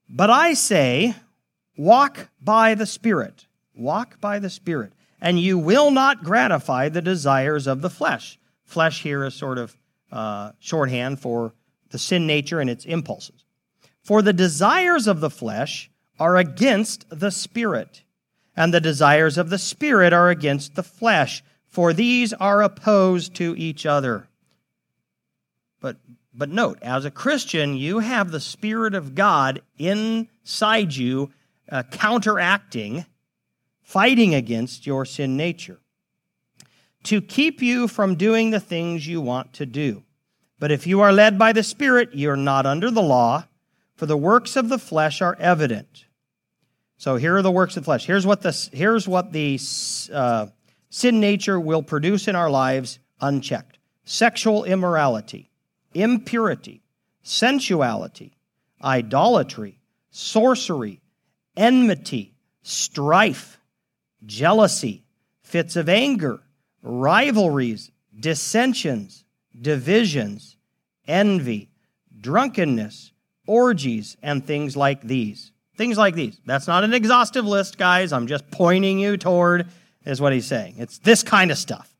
But 0.09 0.29
I 0.29 0.53
say, 0.53 1.15
walk 1.77 2.29
by 2.41 2.75
the 2.75 2.85
Spirit. 2.85 3.45
Walk 3.75 4.19
by 4.19 4.39
the 4.39 4.49
Spirit, 4.49 4.91
and 5.21 5.39
you 5.39 5.57
will 5.57 5.91
not 5.91 6.23
gratify 6.23 6.89
the 6.89 7.01
desires 7.01 7.67
of 7.67 7.81
the 7.81 7.89
flesh. 7.89 8.39
Flesh 8.65 9.03
here 9.03 9.23
is 9.23 9.33
sort 9.33 9.57
of 9.57 9.77
uh, 10.11 10.51
shorthand 10.59 11.19
for 11.19 11.53
the 11.91 11.99
sin 11.99 12.27
nature 12.27 12.59
and 12.59 12.69
its 12.69 12.85
impulses. 12.85 13.45
For 14.03 14.21
the 14.21 14.33
desires 14.33 15.07
of 15.07 15.21
the 15.21 15.29
flesh 15.29 15.89
are 16.19 16.35
against 16.35 17.05
the 17.09 17.31
Spirit, 17.31 18.03
and 18.55 18.73
the 18.73 18.81
desires 18.81 19.37
of 19.37 19.49
the 19.49 19.57
Spirit 19.57 20.11
are 20.11 20.29
against 20.29 20.75
the 20.75 20.83
flesh, 20.83 21.43
for 21.67 21.93
these 21.93 22.33
are 22.33 22.61
opposed 22.61 23.35
to 23.35 23.55
each 23.57 23.85
other 23.85 24.27
But 25.79 25.97
note, 26.47 26.79
as 26.81 27.03
a 27.03 27.11
Christian, 27.11 27.75
you 27.75 27.99
have 27.99 28.31
the 28.31 28.39
Spirit 28.39 28.93
of 28.95 29.13
God 29.13 29.61
inside 29.77 30.95
you, 30.95 31.33
uh, 31.69 31.83
counteracting, 31.91 33.05
fighting 33.81 34.33
against 34.33 34.87
your 34.87 35.03
sin 35.03 35.35
nature 35.35 35.81
to 37.03 37.21
keep 37.21 37.61
you 37.61 37.87
from 37.87 38.15
doing 38.15 38.51
the 38.51 38.59
things 38.59 39.05
you 39.07 39.19
want 39.19 39.51
to 39.53 39.65
do. 39.65 40.03
But 40.59 40.71
if 40.71 40.85
you 40.85 41.01
are 41.01 41.11
led 41.11 41.37
by 41.37 41.53
the 41.53 41.63
Spirit, 41.63 42.13
you 42.13 42.29
are 42.29 42.37
not 42.37 42.65
under 42.65 42.91
the 42.91 43.01
law, 43.01 43.45
for 43.95 44.05
the 44.05 44.17
works 44.17 44.55
of 44.55 44.69
the 44.69 44.79
flesh 44.79 45.21
are 45.21 45.35
evident. 45.39 46.05
So 46.97 47.15
here 47.15 47.35
are 47.35 47.41
the 47.41 47.51
works 47.51 47.75
of 47.75 47.83
the 47.83 47.85
flesh. 47.85 48.05
Here's 48.05 48.25
what 48.25 48.41
the, 48.41 48.69
here's 48.73 49.07
what 49.07 49.31
the 49.31 49.59
uh, 50.13 50.47
sin 50.89 51.19
nature 51.19 51.59
will 51.59 51.83
produce 51.83 52.27
in 52.27 52.35
our 52.35 52.49
lives 52.49 52.99
unchecked 53.21 53.77
sexual 54.03 54.63
immorality, 54.63 55.48
impurity, 55.93 56.81
sensuality, 57.23 58.37
idolatry, 58.83 59.79
sorcery, 60.11 61.01
enmity, 61.55 62.33
strife, 62.63 63.59
jealousy, 64.25 65.03
fits 65.41 65.75
of 65.75 65.89
anger 65.89 66.41
rivalries, 66.81 67.91
dissensions, 68.17 69.25
divisions, 69.59 70.55
envy, 71.07 71.69
drunkenness, 72.19 73.11
orgies, 73.47 74.17
and 74.21 74.45
things 74.45 74.77
like 74.77 75.01
these. 75.01 75.51
Things 75.75 75.97
like 75.97 76.15
these. 76.15 76.39
That's 76.45 76.67
not 76.67 76.83
an 76.83 76.93
exhaustive 76.93 77.45
list, 77.45 77.77
guys. 77.77 78.11
I'm 78.11 78.27
just 78.27 78.49
pointing 78.51 78.99
you 78.99 79.17
toward, 79.17 79.67
is 80.05 80.21
what 80.21 80.33
he's 80.33 80.45
saying. 80.45 80.75
It's 80.77 80.99
this 80.99 81.23
kind 81.23 81.51
of 81.51 81.57
stuff. 81.57 81.93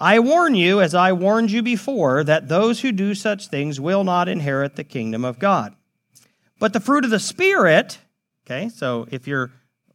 I 0.00 0.20
warn 0.20 0.54
you, 0.54 0.80
as 0.80 0.94
I 0.94 1.12
warned 1.12 1.50
you 1.50 1.62
before, 1.62 2.22
that 2.24 2.48
those 2.48 2.80
who 2.80 2.92
do 2.92 3.14
such 3.14 3.48
things 3.48 3.80
will 3.80 4.04
not 4.04 4.28
inherit 4.28 4.76
the 4.76 4.84
kingdom 4.84 5.24
of 5.24 5.38
God. 5.38 5.74
But 6.58 6.72
the 6.72 6.80
fruit 6.80 7.04
of 7.04 7.10
the 7.10 7.20
Spirit, 7.20 7.98
okay, 8.46 8.68
so 8.68 9.06
if 9.10 9.26
you're 9.26 9.50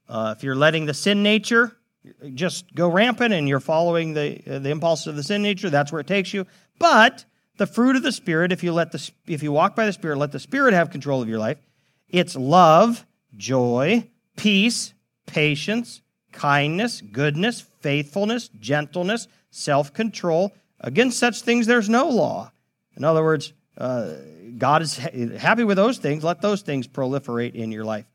uh, 0.10 0.36
if 0.38 0.44
you're 0.44 0.56
letting 0.56 0.86
the 0.86 0.94
sin 0.94 1.24
nature 1.24 1.78
just 2.34 2.74
go 2.76 2.90
rampant 2.90 3.34
and 3.34 3.48
you're 3.48 3.60
following 3.60 4.14
the, 4.14 4.42
uh, 4.48 4.60
the 4.60 4.70
impulses 4.70 5.08
of 5.08 5.16
the 5.16 5.24
sin 5.24 5.42
nature, 5.42 5.70
that's 5.70 5.92
where 5.92 6.02
it 6.02 6.08
takes 6.08 6.34
you. 6.34 6.46
But 6.80 7.26
the 7.58 7.68
fruit 7.68 7.96
of 7.96 8.04
the 8.04 8.12
Spirit, 8.12 8.52
if 8.52 8.64
you, 8.64 8.74
let 8.74 8.92
the, 8.92 9.12
if 9.28 9.42
you 9.44 9.52
walk 9.52 9.76
by 9.76 9.86
the 9.86 9.94
Spirit, 9.94 10.18
let 10.18 10.32
the 10.32 10.40
Spirit 10.40 10.74
have 10.74 10.90
control 10.90 11.22
of 11.22 11.30
your 11.30 11.40
life, 11.40 11.58
it's 12.10 12.36
love, 12.36 13.06
joy, 13.36 14.10
peace, 14.36 14.94
patience, 15.26 16.02
kindness, 16.32 17.02
goodness, 17.02 17.62
faithfulness, 17.80 18.50
gentleness, 18.60 19.28
self 19.54 19.94
control. 19.94 20.54
Against 20.80 21.18
such 21.18 21.42
things, 21.42 21.66
there's 21.68 21.88
no 21.88 22.10
law. 22.10 22.52
In 22.98 23.04
other 23.04 23.24
words, 23.24 23.54
uh, 23.78 24.14
God 24.58 24.82
is 24.82 24.98
happy 24.98 25.64
with 25.64 25.78
those 25.78 25.98
things. 25.98 26.24
Let 26.24 26.42
those 26.42 26.62
things 26.62 26.88
proliferate 26.88 27.56
in 27.56 27.72
your 27.72 27.86
life. 27.86 28.06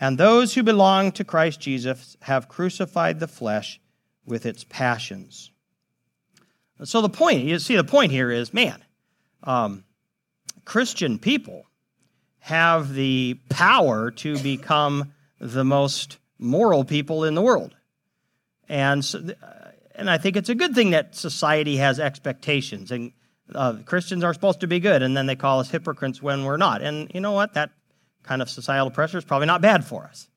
And 0.00 0.18
those 0.18 0.54
who 0.54 0.62
belong 0.62 1.12
to 1.12 1.24
Christ 1.24 1.60
Jesus 1.60 2.16
have 2.22 2.48
crucified 2.48 3.20
the 3.20 3.28
flesh 3.28 3.80
with 4.26 4.44
its 4.44 4.64
passions. 4.64 5.52
So 6.82 7.00
the 7.00 7.08
point, 7.08 7.44
you 7.44 7.58
see, 7.60 7.76
the 7.76 7.84
point 7.84 8.10
here 8.10 8.30
is 8.30 8.52
man, 8.52 8.82
um, 9.44 9.84
Christian 10.64 11.18
people 11.18 11.66
have 12.40 12.92
the 12.92 13.38
power 13.48 14.10
to 14.10 14.38
become 14.38 15.12
the 15.38 15.64
most 15.64 16.18
moral 16.38 16.84
people 16.84 17.24
in 17.24 17.34
the 17.34 17.42
world. 17.42 17.74
And, 18.68 19.04
so, 19.04 19.20
and 19.94 20.10
I 20.10 20.18
think 20.18 20.36
it's 20.36 20.48
a 20.48 20.54
good 20.54 20.74
thing 20.74 20.90
that 20.90 21.14
society 21.14 21.76
has 21.76 22.00
expectations. 22.00 22.90
And 22.90 23.12
uh, 23.54 23.74
Christians 23.84 24.24
are 24.24 24.34
supposed 24.34 24.60
to 24.60 24.66
be 24.66 24.80
good, 24.80 25.02
and 25.02 25.16
then 25.16 25.26
they 25.26 25.36
call 25.36 25.60
us 25.60 25.70
hypocrites 25.70 26.22
when 26.22 26.44
we're 26.44 26.56
not. 26.56 26.82
And 26.82 27.10
you 27.14 27.20
know 27.20 27.32
what? 27.32 27.54
That 27.54 27.70
kind 28.22 28.42
of 28.42 28.50
societal 28.50 28.90
pressure 28.90 29.18
is 29.18 29.24
probably 29.24 29.46
not 29.46 29.60
bad 29.60 29.84
for 29.84 30.04
us. 30.04 30.28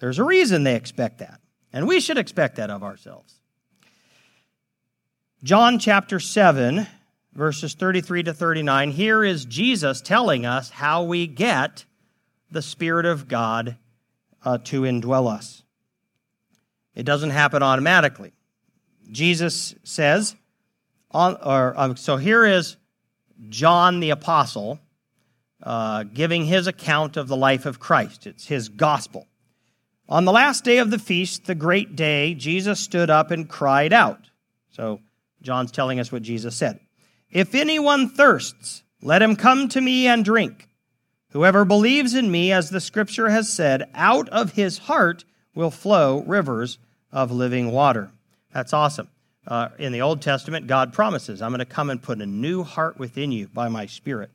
There's 0.00 0.18
a 0.18 0.24
reason 0.24 0.64
they 0.64 0.76
expect 0.76 1.18
that, 1.18 1.40
and 1.72 1.86
we 1.86 2.00
should 2.00 2.18
expect 2.18 2.56
that 2.56 2.70
of 2.70 2.82
ourselves. 2.82 3.40
John 5.42 5.78
chapter 5.78 6.18
7, 6.18 6.86
verses 7.32 7.74
33 7.74 8.24
to 8.24 8.34
39, 8.34 8.90
here 8.90 9.24
is 9.24 9.44
Jesus 9.44 10.00
telling 10.00 10.44
us 10.44 10.70
how 10.70 11.04
we 11.04 11.26
get 11.26 11.84
the 12.50 12.62
Spirit 12.62 13.06
of 13.06 13.28
God 13.28 13.76
uh, 14.44 14.58
to 14.64 14.82
indwell 14.82 15.32
us. 15.32 15.62
It 16.94 17.04
doesn't 17.04 17.30
happen 17.30 17.62
automatically. 17.62 18.32
Jesus 19.10 19.74
says, 19.84 20.36
on, 21.10 21.36
or 21.42 21.74
um, 21.76 21.96
so 21.96 22.16
here 22.16 22.44
is 22.44 22.76
John 23.48 24.00
the 24.00 24.10
Apostle 24.10 24.78
uh, 25.62 26.04
giving 26.04 26.44
his 26.44 26.66
account 26.66 27.16
of 27.16 27.28
the 27.28 27.36
life 27.36 27.66
of 27.66 27.80
Christ. 27.80 28.26
It's 28.26 28.46
his 28.46 28.68
gospel. 28.68 29.26
On 30.08 30.24
the 30.24 30.32
last 30.32 30.64
day 30.64 30.78
of 30.78 30.90
the 30.90 30.98
feast, 30.98 31.44
the 31.44 31.54
great 31.54 31.96
day, 31.96 32.34
Jesus 32.34 32.80
stood 32.80 33.10
up 33.10 33.30
and 33.30 33.48
cried 33.48 33.92
out. 33.92 34.30
So 34.70 35.00
John's 35.42 35.72
telling 35.72 36.00
us 36.00 36.12
what 36.12 36.22
Jesus 36.22 36.56
said. 36.56 36.80
If 37.30 37.54
anyone 37.54 38.08
thirsts, 38.08 38.82
let 39.02 39.22
him 39.22 39.36
come 39.36 39.68
to 39.68 39.80
me 39.80 40.06
and 40.06 40.24
drink. 40.24 40.68
Whoever 41.32 41.64
believes 41.66 42.14
in 42.14 42.30
me, 42.30 42.52
as 42.52 42.70
the 42.70 42.80
scripture 42.80 43.28
has 43.28 43.52
said, 43.52 43.90
out 43.94 44.28
of 44.30 44.52
his 44.52 44.78
heart 44.78 45.24
will 45.54 45.70
flow 45.70 46.22
rivers 46.22 46.78
of 47.12 47.30
living 47.30 47.70
water. 47.70 48.10
That's 48.58 48.72
awesome. 48.72 49.08
Uh, 49.46 49.68
in 49.78 49.92
the 49.92 50.02
Old 50.02 50.20
Testament, 50.20 50.66
God 50.66 50.92
promises, 50.92 51.40
I'm 51.40 51.52
going 51.52 51.60
to 51.60 51.64
come 51.64 51.90
and 51.90 52.02
put 52.02 52.20
a 52.20 52.26
new 52.26 52.64
heart 52.64 52.98
within 52.98 53.30
you 53.30 53.46
by 53.46 53.68
my 53.68 53.86
Spirit. 53.86 54.32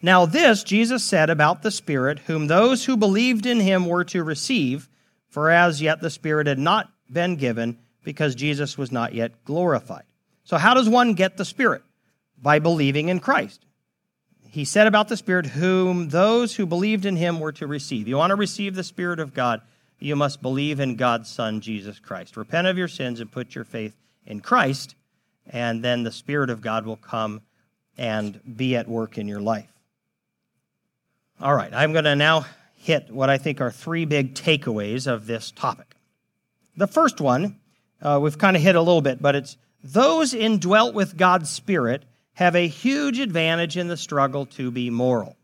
Now, 0.00 0.26
this 0.26 0.62
Jesus 0.62 1.02
said 1.02 1.28
about 1.28 1.64
the 1.64 1.72
Spirit, 1.72 2.20
whom 2.20 2.46
those 2.46 2.84
who 2.84 2.96
believed 2.96 3.46
in 3.46 3.58
him 3.58 3.86
were 3.86 4.04
to 4.04 4.22
receive, 4.22 4.88
for 5.28 5.50
as 5.50 5.82
yet 5.82 6.00
the 6.00 6.08
Spirit 6.08 6.46
had 6.46 6.60
not 6.60 6.88
been 7.10 7.34
given, 7.34 7.80
because 8.04 8.36
Jesus 8.36 8.78
was 8.78 8.92
not 8.92 9.12
yet 9.12 9.44
glorified. 9.44 10.04
So, 10.44 10.56
how 10.56 10.74
does 10.74 10.88
one 10.88 11.14
get 11.14 11.36
the 11.36 11.44
Spirit? 11.44 11.82
By 12.40 12.60
believing 12.60 13.08
in 13.08 13.18
Christ. 13.18 13.66
He 14.50 14.64
said 14.64 14.86
about 14.86 15.08
the 15.08 15.16
Spirit, 15.16 15.46
whom 15.46 16.10
those 16.10 16.54
who 16.54 16.64
believed 16.64 17.06
in 17.06 17.16
him 17.16 17.40
were 17.40 17.52
to 17.52 17.66
receive. 17.66 18.06
You 18.06 18.18
want 18.18 18.30
to 18.30 18.36
receive 18.36 18.76
the 18.76 18.84
Spirit 18.84 19.18
of 19.18 19.34
God, 19.34 19.62
you 20.00 20.16
must 20.16 20.42
believe 20.42 20.80
in 20.80 20.96
God's 20.96 21.28
Son, 21.28 21.60
Jesus 21.60 21.98
Christ. 21.98 22.36
Repent 22.36 22.66
of 22.66 22.78
your 22.78 22.88
sins 22.88 23.20
and 23.20 23.30
put 23.30 23.54
your 23.54 23.64
faith 23.64 23.94
in 24.26 24.40
Christ, 24.40 24.94
and 25.46 25.84
then 25.84 26.02
the 26.02 26.12
Spirit 26.12 26.50
of 26.50 26.60
God 26.60 26.86
will 26.86 26.96
come 26.96 27.42
and 27.98 28.40
be 28.56 28.76
at 28.76 28.88
work 28.88 29.18
in 29.18 29.28
your 29.28 29.40
life. 29.40 29.70
All 31.40 31.54
right, 31.54 31.72
I'm 31.72 31.92
going 31.92 32.04
to 32.04 32.16
now 32.16 32.46
hit 32.76 33.10
what 33.10 33.30
I 33.30 33.38
think 33.38 33.60
are 33.60 33.70
three 33.70 34.06
big 34.06 34.34
takeaways 34.34 35.06
of 35.06 35.26
this 35.26 35.50
topic. 35.50 35.94
The 36.76 36.86
first 36.86 37.20
one, 37.20 37.58
uh, 38.00 38.18
we've 38.22 38.38
kind 38.38 38.56
of 38.56 38.62
hit 38.62 38.74
a 38.74 38.80
little 38.80 39.02
bit, 39.02 39.20
but 39.20 39.36
it's 39.36 39.56
those 39.84 40.34
indwelt 40.34 40.94
with 40.94 41.16
God's 41.16 41.50
Spirit 41.50 42.04
have 42.34 42.56
a 42.56 42.66
huge 42.66 43.18
advantage 43.18 43.76
in 43.76 43.88
the 43.88 43.96
struggle 43.96 44.46
to 44.46 44.70
be 44.70 44.88
moral. 44.88 45.36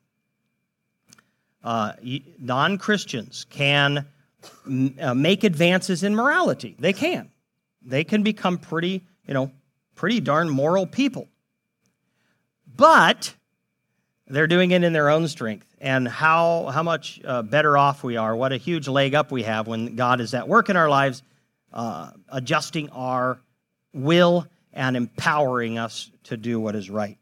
Uh, 1.62 1.92
non 2.38 2.79
Christians 2.79 3.45
can 3.51 4.07
uh, 5.01 5.15
make 5.15 5.45
advances 5.45 6.03
in 6.03 6.15
morality. 6.15 6.77
They 6.79 6.93
can. 6.93 7.31
They 7.83 8.05
can 8.05 8.23
become 8.23 8.59
pretty, 8.59 9.05
you 9.27 9.35
know, 9.35 9.51
pretty 9.95 10.21
darn 10.21 10.49
moral 10.49 10.87
people. 10.87 11.29
But 12.77 13.35
they're 14.27 14.47
doing 14.47 14.73
it 14.73 14.83
in 14.83 14.93
their 14.93 15.09
own 15.09 15.29
strength. 15.29 15.67
And 15.81 16.09
how, 16.09 16.67
how 16.73 16.83
much 16.83 17.21
uh, 17.25 17.43
better 17.43 17.77
off 17.77 18.03
we 18.03 18.17
are, 18.17 18.35
what 18.35 18.53
a 18.53 18.57
huge 18.57 18.89
leg 18.89 19.15
up 19.15 19.31
we 19.31 19.45
have 19.45 19.67
when 19.67 19.95
God 19.95 20.21
is 20.21 20.35
at 20.35 20.49
work 20.49 20.69
in 20.69 20.77
our 20.77 20.89
lives, 20.89 21.23
uh, 21.73 22.11
adjusting 22.29 22.89
our 22.91 23.39
will 23.93 24.47
and 24.73 24.97
empowering 24.97 25.79
us 25.79 26.11
to 26.25 26.37
do 26.37 26.59
what 26.59 26.75
is 26.75 26.91
right. 26.91 27.19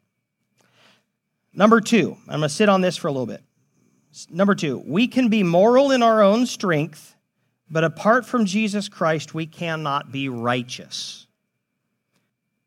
Number 1.53 1.81
two, 1.81 2.17
I'm 2.23 2.41
going 2.41 2.43
to 2.43 2.49
sit 2.49 2.69
on 2.69 2.81
this 2.81 2.97
for 2.97 3.09
a 3.09 3.13
little 3.13 3.27
bit. 3.27 3.43
Number 4.31 4.55
two, 4.55 4.83
we 4.85 5.07
can 5.09 5.29
be 5.29 5.43
moral 5.43 5.91
in 5.91 6.03
our 6.03 6.23
own 6.23 6.47
strength, 6.47 7.14
but 7.75 7.83
apart 7.83 8.25
from 8.25 8.45
Jesus 8.45 8.89
Christ, 8.89 9.35
we 9.35 9.47
cannot 9.47 10.13
be 10.13 10.29
righteous. 10.29 11.27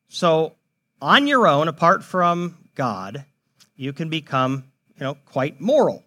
So, 0.10 0.56
on 1.02 1.28
your 1.28 1.48
own, 1.48 1.70
apart 1.70 2.04
from 2.04 2.58
God, 2.76 3.24
you 3.78 3.94
can 3.94 4.10
become, 4.10 4.66
you 4.98 5.06
know, 5.06 5.16
quite 5.24 5.62
moral. 5.62 6.04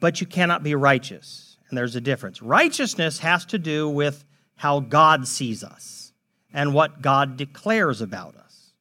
But 0.00 0.20
you 0.20 0.26
cannot 0.26 0.64
be 0.64 0.74
righteous. 0.74 1.56
And 1.68 1.78
there's 1.78 1.94
a 1.94 2.00
difference. 2.00 2.42
Righteousness 2.42 3.20
has 3.20 3.44
to 3.44 3.58
do 3.58 3.88
with 3.88 4.24
how 4.56 4.80
God 4.80 5.28
sees 5.28 5.62
us 5.62 6.12
and 6.52 6.74
what 6.74 7.02
God 7.02 7.36
declares 7.36 8.00
about 8.00 8.34
us. 8.34 8.72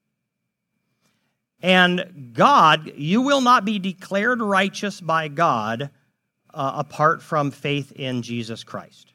And 1.61 2.31
God, 2.33 2.91
you 2.95 3.21
will 3.21 3.41
not 3.41 3.65
be 3.65 3.77
declared 3.77 4.41
righteous 4.41 4.99
by 4.99 5.27
God 5.27 5.91
uh, 6.53 6.73
apart 6.75 7.21
from 7.21 7.51
faith 7.51 7.91
in 7.93 8.21
Jesus 8.21 8.63
Christ. 8.63 9.13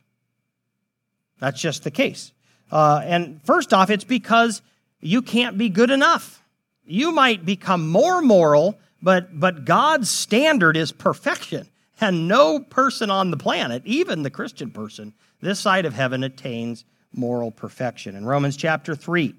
That's 1.38 1.60
just 1.60 1.84
the 1.84 1.90
case. 1.90 2.32
Uh, 2.70 3.00
and 3.04 3.40
first 3.44 3.72
off, 3.72 3.90
it's 3.90 4.04
because 4.04 4.62
you 5.00 5.22
can't 5.22 5.56
be 5.56 5.68
good 5.68 5.90
enough. 5.90 6.42
You 6.84 7.12
might 7.12 7.44
become 7.44 7.88
more 7.88 8.20
moral, 8.20 8.78
but, 9.00 9.38
but 9.38 9.64
God's 9.64 10.10
standard 10.10 10.76
is 10.76 10.92
perfection. 10.92 11.68
And 12.00 12.28
no 12.28 12.60
person 12.60 13.10
on 13.10 13.30
the 13.30 13.36
planet, 13.36 13.82
even 13.84 14.22
the 14.22 14.30
Christian 14.30 14.70
person, 14.70 15.14
this 15.40 15.58
side 15.58 15.84
of 15.84 15.94
heaven 15.94 16.22
attains 16.22 16.84
moral 17.12 17.50
perfection. 17.50 18.14
In 18.14 18.24
Romans 18.24 18.56
chapter 18.56 18.94
3, 18.94 19.34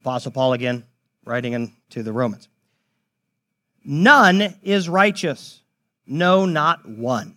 Apostle 0.00 0.32
Paul 0.32 0.52
again 0.52 0.84
writing 1.24 1.52
into 1.52 2.02
the 2.02 2.12
Romans. 2.12 2.48
None 3.84 4.54
is 4.62 4.88
righteous, 4.88 5.61
no, 6.06 6.46
not 6.46 6.88
one. 6.88 7.36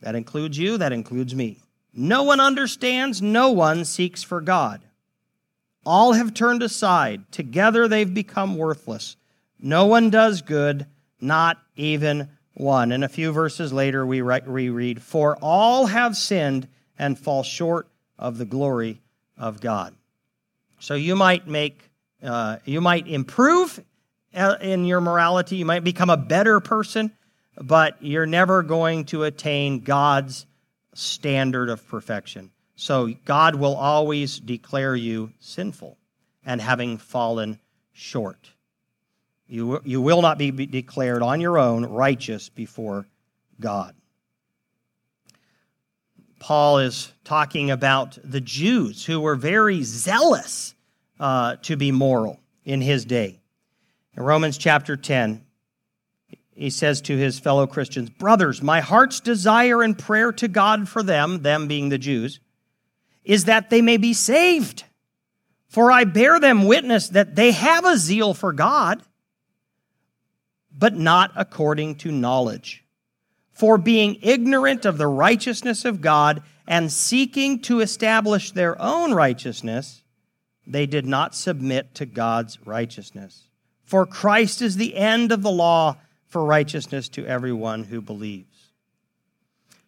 That 0.00 0.14
includes 0.14 0.58
you, 0.58 0.78
that 0.78 0.92
includes 0.92 1.34
me. 1.34 1.58
No 1.92 2.22
one 2.22 2.40
understands, 2.40 3.20
no 3.20 3.50
one 3.50 3.84
seeks 3.84 4.22
for 4.22 4.40
God. 4.40 4.82
All 5.84 6.12
have 6.12 6.34
turned 6.34 6.62
aside. 6.62 7.30
Together 7.32 7.88
they've 7.88 8.12
become 8.12 8.56
worthless. 8.56 9.16
No 9.58 9.86
one 9.86 10.10
does 10.10 10.42
good, 10.42 10.86
not 11.20 11.58
even 11.76 12.28
one. 12.54 12.92
And 12.92 13.04
a 13.04 13.08
few 13.08 13.32
verses 13.32 13.72
later, 13.72 14.06
we 14.06 14.20
reread, 14.20 15.02
For 15.02 15.36
all 15.40 15.86
have 15.86 16.16
sinned 16.16 16.68
and 16.98 17.18
fall 17.18 17.42
short 17.42 17.88
of 18.18 18.38
the 18.38 18.44
glory 18.44 19.00
of 19.36 19.60
God. 19.60 19.94
So 20.78 20.94
you 20.94 21.16
might 21.16 21.46
make, 21.46 21.90
uh, 22.22 22.58
you 22.64 22.80
might 22.80 23.06
improve 23.06 23.82
uh, 24.34 24.56
in 24.60 24.84
your 24.84 25.00
morality, 25.00 25.56
you 25.56 25.64
might 25.64 25.84
become 25.84 26.10
a 26.10 26.16
better 26.16 26.60
person, 26.60 27.12
but 27.60 28.02
you're 28.02 28.26
never 28.26 28.62
going 28.62 29.04
to 29.06 29.24
attain 29.24 29.80
God's 29.80 30.46
standard 30.94 31.68
of 31.68 31.86
perfection. 31.86 32.50
So 32.74 33.12
God 33.26 33.54
will 33.54 33.76
always 33.76 34.40
declare 34.40 34.96
you 34.96 35.32
sinful 35.38 35.98
and 36.44 36.60
having 36.60 36.96
fallen 36.96 37.60
short. 37.92 38.50
You, 39.46 39.82
you 39.84 40.00
will 40.00 40.22
not 40.22 40.38
be 40.38 40.50
declared 40.50 41.22
on 41.22 41.40
your 41.40 41.58
own 41.58 41.84
righteous 41.84 42.48
before 42.48 43.06
God. 43.60 43.94
Paul 46.38 46.78
is 46.78 47.12
talking 47.24 47.70
about 47.70 48.18
the 48.24 48.40
Jews 48.40 49.04
who 49.04 49.20
were 49.20 49.36
very 49.36 49.82
zealous 49.82 50.74
uh, 51.18 51.56
to 51.62 51.76
be 51.76 51.92
moral 51.92 52.40
in 52.64 52.80
his 52.80 53.04
day. 53.04 53.40
In 54.16 54.22
Romans 54.22 54.56
chapter 54.56 54.96
10, 54.96 55.44
he 56.60 56.68
says 56.68 57.00
to 57.00 57.16
his 57.16 57.38
fellow 57.38 57.66
Christians, 57.66 58.10
Brothers, 58.10 58.62
my 58.62 58.82
heart's 58.82 59.18
desire 59.18 59.82
and 59.82 59.98
prayer 59.98 60.30
to 60.32 60.46
God 60.46 60.90
for 60.90 61.02
them, 61.02 61.40
them 61.40 61.68
being 61.68 61.88
the 61.88 61.96
Jews, 61.96 62.38
is 63.24 63.46
that 63.46 63.70
they 63.70 63.80
may 63.80 63.96
be 63.96 64.12
saved. 64.12 64.84
For 65.68 65.90
I 65.90 66.04
bear 66.04 66.38
them 66.38 66.66
witness 66.66 67.08
that 67.08 67.34
they 67.34 67.52
have 67.52 67.86
a 67.86 67.96
zeal 67.96 68.34
for 68.34 68.52
God, 68.52 69.02
but 70.70 70.94
not 70.94 71.32
according 71.34 71.94
to 71.94 72.12
knowledge. 72.12 72.84
For 73.52 73.78
being 73.78 74.18
ignorant 74.20 74.84
of 74.84 74.98
the 74.98 75.06
righteousness 75.06 75.86
of 75.86 76.02
God 76.02 76.42
and 76.66 76.92
seeking 76.92 77.60
to 77.62 77.80
establish 77.80 78.50
their 78.50 78.78
own 78.82 79.14
righteousness, 79.14 80.02
they 80.66 80.84
did 80.84 81.06
not 81.06 81.34
submit 81.34 81.94
to 81.94 82.04
God's 82.04 82.58
righteousness. 82.66 83.48
For 83.82 84.04
Christ 84.04 84.60
is 84.60 84.76
the 84.76 84.94
end 84.94 85.32
of 85.32 85.40
the 85.40 85.50
law 85.50 85.96
for 86.30 86.44
righteousness 86.44 87.08
to 87.10 87.26
everyone 87.26 87.84
who 87.84 88.00
believes. 88.00 88.70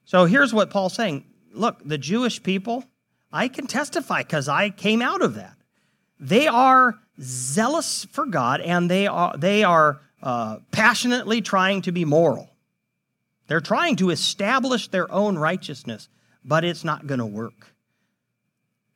So 0.04 0.26
here's 0.26 0.52
what 0.52 0.68
Paul's 0.70 0.94
saying 0.94 1.24
Look, 1.54 1.80
the 1.84 1.98
Jewish 1.98 2.42
people, 2.42 2.84
I 3.32 3.48
can 3.48 3.66
testify 3.66 4.22
because 4.22 4.48
I 4.48 4.70
came 4.70 5.00
out 5.00 5.22
of 5.22 5.36
that. 5.36 5.56
They 6.18 6.46
are 6.46 6.98
zealous 7.20 8.06
for 8.06 8.26
God 8.26 8.60
and 8.60 8.90
they 8.90 9.06
are, 9.06 9.36
they 9.36 9.64
are 9.64 10.00
uh, 10.22 10.58
passionately 10.70 11.40
trying 11.40 11.82
to 11.82 11.92
be 11.92 12.04
moral. 12.04 12.50
They're 13.48 13.60
trying 13.60 13.96
to 13.96 14.10
establish 14.10 14.88
their 14.88 15.10
own 15.12 15.36
righteousness, 15.36 16.08
but 16.44 16.64
it's 16.64 16.84
not 16.84 17.06
going 17.06 17.18
to 17.18 17.26
work. 17.26 17.74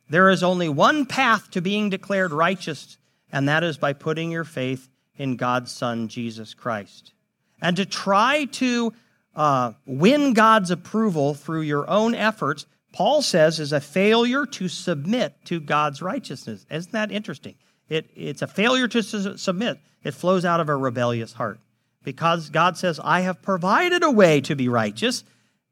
There 0.09 0.31
is 0.31 0.43
only 0.43 0.69
one 0.69 1.05
path 1.05 1.51
to 1.51 1.61
being 1.61 1.91
declared 1.91 2.33
righteous, 2.33 2.97
and 3.33 3.49
that 3.49 3.65
is 3.65 3.77
by 3.77 3.93
putting 3.93 4.31
your 4.31 4.45
faith 4.45 4.89
in 5.17 5.37
God's 5.37 5.73
Son, 5.73 6.09
Jesus 6.09 6.55
Christ. 6.55 7.13
And 7.61 7.77
to 7.77 7.87
try 7.87 8.45
to 8.45 8.93
uh, 9.35 9.73
win 9.87 10.33
God's 10.33 10.71
approval 10.71 11.35
through 11.35 11.63
your 11.63 11.89
own 11.89 12.15
efforts 12.15 12.67
Paul 12.97 13.21
says 13.21 13.61
is 13.61 13.75
a 13.75 13.81
failure 13.81 14.47
to 14.47 14.69
submit 14.69 15.35
to 15.45 15.61
God's 15.61 16.01
righteousness. 16.01 16.65
Isn't 16.71 16.93
that 16.93 17.13
interesting? 17.13 17.57
It, 17.91 18.09
it's 18.15 18.41
a 18.41 18.47
failure 18.47 18.89
to 18.89 19.03
su- 19.03 19.37
submit. 19.37 19.79
It 20.03 20.15
flows 20.15 20.47
out 20.47 20.61
of 20.61 20.71
a 20.71 20.77
rebellious 20.77 21.35
heart. 21.35 21.61
Because 22.05 22.49
God 22.49 22.79
says, 22.79 22.99
I 23.05 23.21
have 23.21 23.43
provided 23.43 24.03
a 24.03 24.11
way 24.11 24.41
to 24.41 24.57
be 24.57 24.71
righteous, 24.71 25.25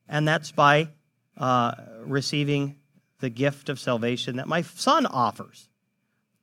and 0.07 0.29
that's 0.29 0.53
by 0.53 0.91
uh, 1.39 1.73
receiving 2.01 2.77
the 3.21 3.31
gift 3.31 3.71
of 3.71 3.81
salvation 3.81 4.37
that 4.37 4.47
my 4.47 4.61
son 4.61 5.07
offers. 5.07 5.71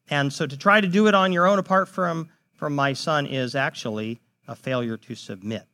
And 0.10 0.34
so 0.34 0.48
to 0.48 0.58
try 0.58 0.82
to 0.82 0.88
do 0.88 1.06
it 1.06 1.14
on 1.14 1.32
your 1.32 1.46
own 1.46 1.60
apart 1.60 1.90
from, 1.90 2.30
from 2.56 2.74
my 2.74 2.94
son 2.94 3.28
is 3.28 3.54
actually 3.54 4.20
a 4.52 4.56
failure 4.56 4.98
to 4.98 5.16
submit. 5.16 5.66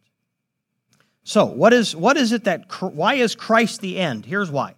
So, 1.24 1.46
what 1.46 1.74
is, 1.74 1.96
what 1.96 2.16
is 2.16 2.32
it 2.32 2.46
that, 2.46 2.72
why 2.82 3.16
is 3.16 3.36
Christ 3.36 3.82
the 3.82 3.98
end? 3.98 4.26
Here's 4.26 4.52
why. 4.52 4.76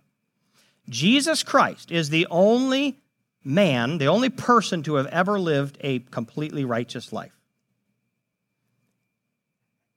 Jesus 0.87 1.43
Christ 1.43 1.91
is 1.91 2.09
the 2.09 2.25
only 2.31 2.97
man, 3.43 3.99
the 3.99 4.07
only 4.07 4.29
person 4.29 4.81
to 4.83 4.95
have 4.95 5.05
ever 5.07 5.39
lived 5.39 5.77
a 5.81 5.99
completely 5.99 6.65
righteous 6.65 7.13
life. 7.13 7.37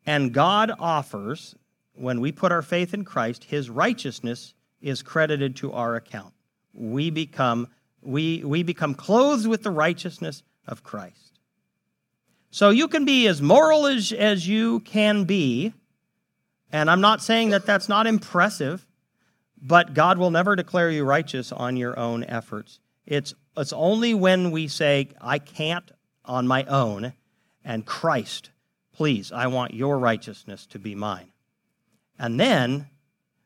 And 0.05 0.35
God 0.35 0.73
offers, 0.79 1.55
when 1.95 2.21
we 2.21 2.33
put 2.33 2.53
our 2.53 2.61
faith 2.61 2.93
in 2.93 3.05
Christ, 3.05 3.45
his 3.45 3.71
righteousness 3.71 4.53
is 4.81 5.01
credited 5.03 5.57
to 5.57 5.73
our 5.73 5.95
account. 5.95 6.35
We 6.75 7.11
become, 7.11 7.69
we, 8.03 8.43
we 8.45 8.65
become 8.65 8.95
clothed 8.95 9.47
with 9.47 9.62
the 9.62 9.71
righteousness 9.71 10.43
of 10.67 10.83
Christ. 10.83 11.32
So 12.53 12.69
you 12.69 12.87
can 12.87 13.05
be 13.07 13.27
as 13.27 13.43
moral 13.43 13.87
as, 13.87 14.12
as 14.12 14.47
you 14.47 14.81
can 14.81 15.25
be, 15.25 15.73
and 16.71 16.91
I'm 16.91 17.01
not 17.01 17.23
saying 17.23 17.51
that 17.51 17.67
that's 17.67 17.88
not 17.88 18.07
impressive. 18.07 18.87
But 19.65 19.95
God 19.95 20.19
will 20.19 20.33
never 20.33 20.57
declare 20.57 20.91
you 20.91 21.05
righteous 21.05 21.53
on 21.53 21.77
your 21.77 21.97
own 21.99 22.25
efforts. 22.25 22.81
It's, 23.07 23.33
it's 23.57 23.73
only 23.73 24.12
when 24.12 24.51
we 24.51 24.67
say, 24.67 25.09
I 25.21 25.38
can't 25.38 25.88
on 26.25 26.49
my 26.49 26.65
own, 26.65 27.12
and 27.65 27.87
Christ, 27.87 28.51
please, 28.93 29.31
I 29.31 29.47
want 29.47 29.73
your 29.73 29.99
righteousness 29.99 30.67
to 30.67 30.79
be 30.79 30.95
mine. 30.95 31.33
And 32.19 32.38
then 32.38 32.88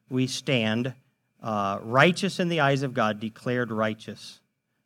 we 0.09 0.27
stand 0.27 0.95
uh, 1.43 1.79
righteous 1.83 2.41
in 2.41 2.49
the 2.49 2.61
eyes 2.61 2.83
of 2.83 2.95
God, 2.95 3.21
declared 3.21 3.71
righteous 3.71 4.41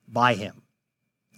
by 0.08 0.34
Him. 0.34 0.62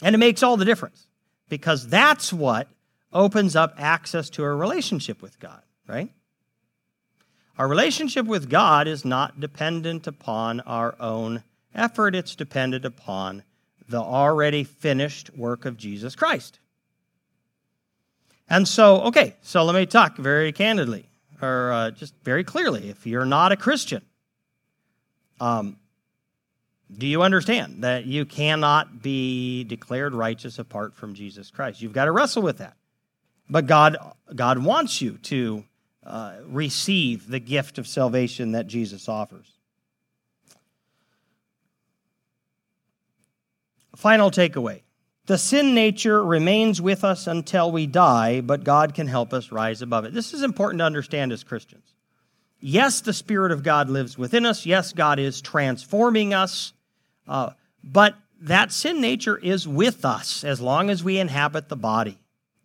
And 0.03 0.15
it 0.15 0.19
makes 0.19 0.43
all 0.43 0.57
the 0.57 0.65
difference 0.65 1.07
because 1.53 1.87
that's 1.87 2.33
what 2.33 2.67
opens 3.13 3.55
up 3.55 3.75
access 3.77 4.31
to 4.31 4.43
a 4.43 4.55
relationship 4.55 5.21
with 5.21 5.39
God, 5.39 5.61
right? 5.87 6.11
Our 7.59 7.69
relationship 7.69 8.25
with 8.25 8.49
God 8.49 8.89
is 8.89 9.05
not 9.05 9.39
dependent 9.39 10.07
upon 10.07 10.61
our 10.61 10.95
own 10.99 11.45
effort, 11.75 12.15
it's 12.15 12.35
dependent 12.35 12.87
upon 12.87 13.43
the 13.87 14.01
already 14.01 14.65
finished 14.65 15.37
work 15.37 15.67
of 15.67 15.77
Jesus 15.77 16.17
Christ. 16.17 16.59
And 18.49 18.67
so, 18.67 19.03
okay, 19.03 19.37
so 19.43 19.63
let 19.63 19.75
me 19.75 19.85
talk 19.85 20.17
very 20.17 20.53
candidly, 20.53 21.07
or 21.43 21.71
uh, 21.71 21.91
just 21.91 22.15
very 22.25 22.45
clearly. 22.45 22.89
If 22.89 23.07
you're 23.07 23.27
not 23.27 23.53
a 23.53 23.57
Christian, 23.59 24.01
um, 25.39 25.77
do 26.97 27.07
you 27.07 27.23
understand 27.23 27.85
that 27.85 28.07
you 28.07 28.25
cannot 28.25 29.03
be 29.03 29.65
declared 29.65 30.15
righteous 30.15 30.59
apart 30.59 30.95
from 30.95 31.15
Jesus 31.15 31.51
Christ? 31.51 31.81
You've 31.81 31.93
got 31.93 32.07
to 32.07 32.13
wrestle 32.13 32.43
with 32.43 32.59
that. 32.59 32.77
But 33.49 33.67
God, 33.67 33.97
God 34.35 34.59
wants 34.59 35.01
you 35.01 35.19
to 35.25 35.65
uh, 36.05 36.37
receive 36.47 37.29
the 37.29 37.41
gift 37.41 37.79
of 37.79 37.87
salvation 37.87 38.53
that 38.53 38.67
Jesus 38.67 39.09
offers. 39.09 39.47
Final 43.97 44.31
takeaway 44.31 44.83
the 45.27 45.39
sin 45.39 45.75
nature 45.75 46.25
remains 46.25 46.81
with 46.83 47.05
us 47.05 47.27
until 47.29 47.71
we 47.71 47.87
die, 47.87 48.41
but 48.41 48.65
God 48.65 48.93
can 48.93 49.07
help 49.07 49.33
us 49.33 49.53
rise 49.53 49.81
above 49.81 50.05
it. 50.05 50.13
This 50.13 50.35
is 50.35 50.43
important 50.43 50.81
to 50.81 50.85
understand 50.85 51.31
as 51.31 51.45
Christians. 51.45 51.95
Yes, 52.59 53.01
the 53.01 53.13
Spirit 53.13 53.53
of 53.53 53.63
God 53.63 53.89
lives 53.89 54.19
within 54.19 54.45
us. 54.45 54.67
Yes, 54.67 54.93
God 54.93 55.19
is 55.19 55.41
transforming 55.41 56.35
us. 56.35 56.73
Uh, 57.27 57.51
but 57.83 58.15
that 58.41 58.73
sin 58.73 59.01
nature 59.01 59.37
is 59.37 59.69
with 59.69 60.05
us 60.05 60.45
as 60.45 60.61
long 60.61 60.91
as 60.91 61.05
we 61.05 61.19
inhabit 61.19 61.69
the 61.69 61.77
body. 61.77 62.19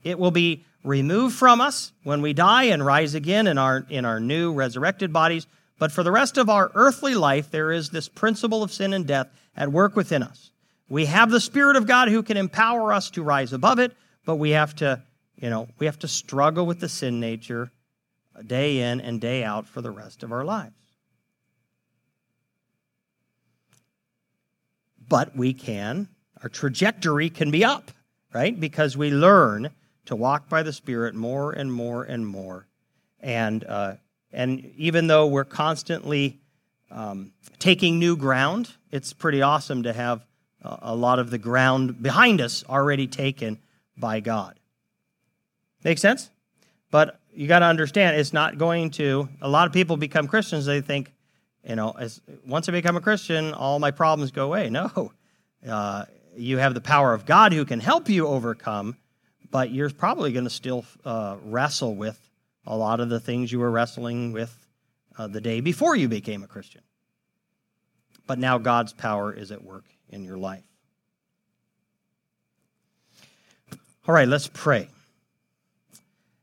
It 0.04 0.18
will 0.18 0.32
be 0.32 0.66
removed 0.84 1.36
from 1.36 1.62
us 1.62 1.92
when 2.04 2.22
we 2.22 2.34
die 2.34 2.64
and 2.64 2.86
rise 2.86 3.14
again 3.14 3.48
in 3.48 3.58
our, 3.58 3.86
in 3.90 4.06
our 4.06 4.20
new 4.20 4.54
resurrected 4.54 5.14
bodies. 5.14 5.48
But 5.80 5.92
for 5.92 6.02
the 6.02 6.12
rest 6.12 6.38
of 6.38 6.50
our 6.50 6.72
earthly 6.74 7.14
life, 7.14 7.52
there 7.52 7.72
is 7.72 7.90
this 7.90 8.10
principle 8.10 8.64
of 8.64 8.72
sin 8.72 8.94
and 8.94 9.06
death 9.06 9.28
at 9.56 9.72
work 9.72 9.96
within 9.96 10.24
us. 10.24 10.52
We 10.90 11.06
have 11.06 11.30
the 11.30 11.42
Spirit 11.42 11.76
of 11.76 11.86
God 11.86 12.08
who 12.08 12.24
can 12.24 12.38
empower 12.38 12.94
us 12.94 13.10
to 13.12 13.24
rise 13.24 13.54
above 13.54 13.78
it, 13.78 13.96
but 14.26 14.38
we 14.38 14.52
have 14.52 14.76
to, 14.78 15.04
you 15.36 15.50
know, 15.50 15.68
we 15.78 15.86
have 15.86 16.00
to 16.00 16.08
struggle 16.08 16.66
with 16.66 16.80
the 16.80 16.90
sin 16.90 17.20
nature 17.20 17.72
day 18.46 18.80
in 18.80 19.02
and 19.02 19.20
day 19.20 19.44
out 19.44 19.68
for 19.68 19.82
the 19.82 19.92
rest 19.92 20.24
of 20.24 20.32
our 20.32 20.46
lives. 20.46 20.74
But 25.08 25.36
we 25.36 25.54
can, 25.54 26.10
our 26.44 26.50
trajectory 26.50 27.30
can 27.30 27.52
be 27.52 27.64
up, 27.64 27.92
right? 28.34 28.58
Because 28.60 28.98
we 28.98 29.10
learn 29.12 29.70
to 30.06 30.16
walk 30.16 30.50
by 30.50 30.64
the 30.64 30.74
Spirit 30.74 31.16
more 31.16 31.52
and 31.52 31.72
more 31.72 32.04
and 32.04 32.28
more. 32.28 32.68
And, 33.20 33.64
uh, 33.64 33.96
and 34.32 34.72
even 34.78 35.08
though 35.08 35.28
we're 35.28 35.46
constantly 35.46 36.40
um, 36.92 37.34
taking 37.60 38.00
new 38.00 38.16
ground, 38.16 38.74
it's 38.92 39.14
pretty 39.14 39.42
awesome 39.42 39.84
to 39.84 39.94
have 39.94 40.26
a 40.64 40.96
lot 40.96 41.20
of 41.20 41.30
the 41.30 41.38
ground 41.38 42.02
behind 42.02 42.42
us 42.42 42.64
already 42.68 43.08
taken 43.08 43.60
by 43.96 44.20
God. 44.20 44.60
Make 45.84 45.98
sense? 45.98 46.30
But 46.92 47.20
you 47.34 47.48
got 47.48 47.60
to 47.60 47.66
understand, 47.66 48.18
it's 48.18 48.34
not 48.34 48.58
going 48.58 48.92
to. 48.92 49.30
A 49.42 49.50
lot 49.50 49.68
of 49.68 49.74
people 49.74 49.98
become 49.98 50.28
Christians. 50.28 50.66
They 50.66 50.82
think, 50.82 51.14
you 51.68 51.76
know, 51.76 51.92
as 51.92 52.22
once 52.46 52.70
I 52.70 52.72
become 52.72 52.96
a 52.96 53.02
Christian, 53.02 53.54
all 53.54 53.80
my 53.80 53.92
problems 53.92 54.32
go 54.32 54.46
away. 54.46 54.70
No, 54.70 55.12
uh, 55.68 56.06
you 56.36 56.58
have 56.60 56.74
the 56.74 56.82
power 56.82 57.14
of 57.14 57.26
God 57.26 57.52
who 57.52 57.66
can 57.66 57.80
help 57.80 58.10
you 58.10 58.28
overcome, 58.28 58.96
but 59.52 59.72
you're 59.72 59.90
probably 59.90 60.32
going 60.32 60.46
to 60.46 60.50
still 60.50 60.86
uh, 61.04 61.36
wrestle 61.44 61.96
with 61.96 62.18
a 62.66 62.78
lot 62.78 63.00
of 63.00 63.10
the 63.10 63.20
things 63.20 63.52
you 63.52 63.60
were 63.60 63.72
wrestling 63.72 64.32
with 64.32 64.56
uh, 65.18 65.28
the 65.28 65.42
day 65.42 65.60
before 65.60 65.96
you 65.96 66.08
became 66.08 66.44
a 66.44 66.48
Christian. 66.48 66.82
But 68.28 68.40
now 68.40 68.58
God's 68.60 68.94
power 68.94 69.34
is 69.34 69.52
at 69.52 69.64
work 69.64 69.86
in 70.10 70.24
your 70.24 70.38
life. 70.38 70.64
All 74.08 74.16
right, 74.16 74.28
let's 74.28 74.48
pray. 74.48 74.88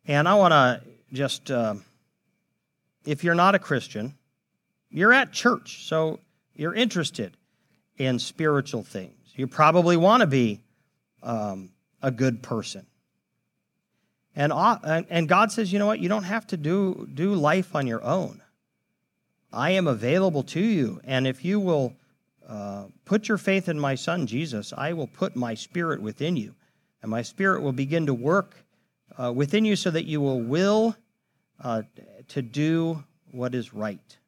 And 0.06 0.28
I 0.28 0.34
want 0.34 0.52
to 0.52 0.82
just, 1.14 1.50
uh, 1.50 1.76
if 3.06 3.24
you're 3.24 3.34
not 3.34 3.54
a 3.54 3.58
Christian, 3.58 4.14
you're 4.94 5.12
at 5.12 5.32
church, 5.32 5.88
so 5.88 6.20
you're 6.54 6.72
interested 6.72 7.36
in 7.98 8.20
spiritual 8.20 8.84
things. 8.84 9.16
You 9.34 9.48
probably 9.48 9.96
want 9.96 10.20
to 10.20 10.28
be 10.28 10.60
um, 11.20 11.70
a 12.00 12.12
good 12.12 12.44
person. 12.44 12.86
And, 14.36 14.52
and 14.52 15.28
God 15.28 15.50
says, 15.50 15.72
you 15.72 15.80
know 15.80 15.86
what? 15.86 15.98
You 15.98 16.08
don't 16.08 16.22
have 16.22 16.46
to 16.48 16.56
do, 16.56 17.08
do 17.12 17.34
life 17.34 17.74
on 17.74 17.88
your 17.88 18.04
own. 18.04 18.40
I 19.52 19.70
am 19.70 19.88
available 19.88 20.44
to 20.44 20.60
you. 20.60 21.00
And 21.02 21.26
if 21.26 21.44
you 21.44 21.58
will 21.58 21.94
uh, 22.48 22.84
put 23.04 23.28
your 23.28 23.38
faith 23.38 23.68
in 23.68 23.80
my 23.80 23.96
son 23.96 24.28
Jesus, 24.28 24.72
I 24.76 24.92
will 24.92 25.08
put 25.08 25.34
my 25.34 25.54
spirit 25.54 26.02
within 26.02 26.36
you. 26.36 26.54
And 27.02 27.10
my 27.10 27.22
spirit 27.22 27.62
will 27.62 27.72
begin 27.72 28.06
to 28.06 28.14
work 28.14 28.64
uh, 29.18 29.32
within 29.32 29.64
you 29.64 29.74
so 29.74 29.90
that 29.90 30.04
you 30.04 30.20
will 30.20 30.40
will 30.40 30.94
uh, 31.60 31.82
to 32.28 32.42
do 32.42 33.02
what 33.32 33.56
is 33.56 33.74
right. 33.74 34.18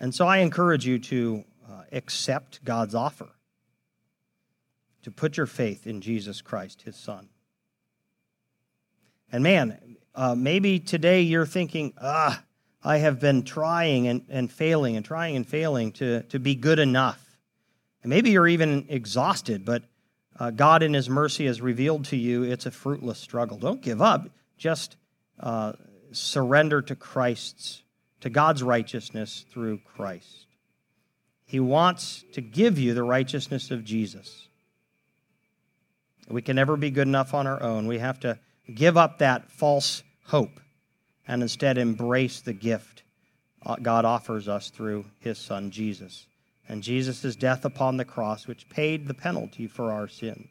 And 0.00 0.14
so 0.14 0.26
I 0.26 0.38
encourage 0.38 0.86
you 0.86 0.98
to 0.98 1.44
uh, 1.68 1.82
accept 1.92 2.64
God's 2.64 2.94
offer, 2.94 3.28
to 5.02 5.10
put 5.10 5.36
your 5.36 5.46
faith 5.46 5.86
in 5.86 6.00
Jesus 6.00 6.40
Christ, 6.40 6.82
his 6.82 6.96
son. 6.96 7.28
And 9.30 9.42
man, 9.42 9.96
uh, 10.14 10.34
maybe 10.34 10.80
today 10.80 11.22
you're 11.22 11.46
thinking, 11.46 11.92
ah, 12.00 12.42
I 12.82 12.98
have 12.98 13.20
been 13.20 13.42
trying 13.42 14.06
and, 14.06 14.24
and 14.28 14.50
failing 14.50 14.96
and 14.96 15.04
trying 15.04 15.36
and 15.36 15.46
failing 15.46 15.92
to, 15.92 16.22
to 16.24 16.38
be 16.38 16.54
good 16.54 16.78
enough. 16.78 17.24
And 18.02 18.10
maybe 18.10 18.30
you're 18.30 18.48
even 18.48 18.86
exhausted, 18.88 19.64
but 19.64 19.82
uh, 20.38 20.50
God 20.50 20.82
in 20.82 20.94
His 20.94 21.10
mercy 21.10 21.46
has 21.46 21.60
revealed 21.60 22.06
to 22.06 22.16
you 22.16 22.44
it's 22.44 22.66
a 22.66 22.70
fruitless 22.70 23.18
struggle. 23.18 23.58
Don't 23.58 23.82
give 23.82 24.00
up. 24.00 24.30
Just 24.56 24.96
uh, 25.40 25.72
surrender 26.12 26.80
to 26.82 26.94
Christ's, 26.94 27.82
to 28.20 28.30
God's 28.30 28.62
righteousness 28.62 29.44
through 29.50 29.78
Christ. 29.78 30.46
He 31.46 31.60
wants 31.60 32.24
to 32.32 32.40
give 32.40 32.78
you 32.78 32.94
the 32.94 33.02
righteousness 33.02 33.70
of 33.70 33.84
Jesus. 33.84 34.48
We 36.28 36.42
can 36.42 36.56
never 36.56 36.76
be 36.76 36.90
good 36.90 37.08
enough 37.08 37.32
on 37.32 37.46
our 37.46 37.62
own. 37.62 37.86
We 37.86 37.98
have 37.98 38.20
to 38.20 38.38
give 38.74 38.96
up 38.96 39.18
that 39.18 39.50
false 39.50 40.02
hope 40.26 40.60
and 41.26 41.42
instead 41.42 41.78
embrace 41.78 42.40
the 42.40 42.52
gift 42.52 43.02
uh, 43.64 43.76
God 43.76 44.04
offers 44.04 44.48
us 44.48 44.70
through 44.70 45.04
his 45.18 45.38
son 45.38 45.70
Jesus 45.70 46.26
and 46.68 46.82
Jesus' 46.82 47.34
death 47.34 47.64
upon 47.64 47.96
the 47.96 48.04
cross, 48.04 48.46
which 48.46 48.68
paid 48.68 49.06
the 49.06 49.14
penalty 49.14 49.66
for 49.66 49.90
our 49.90 50.06
sins. 50.06 50.48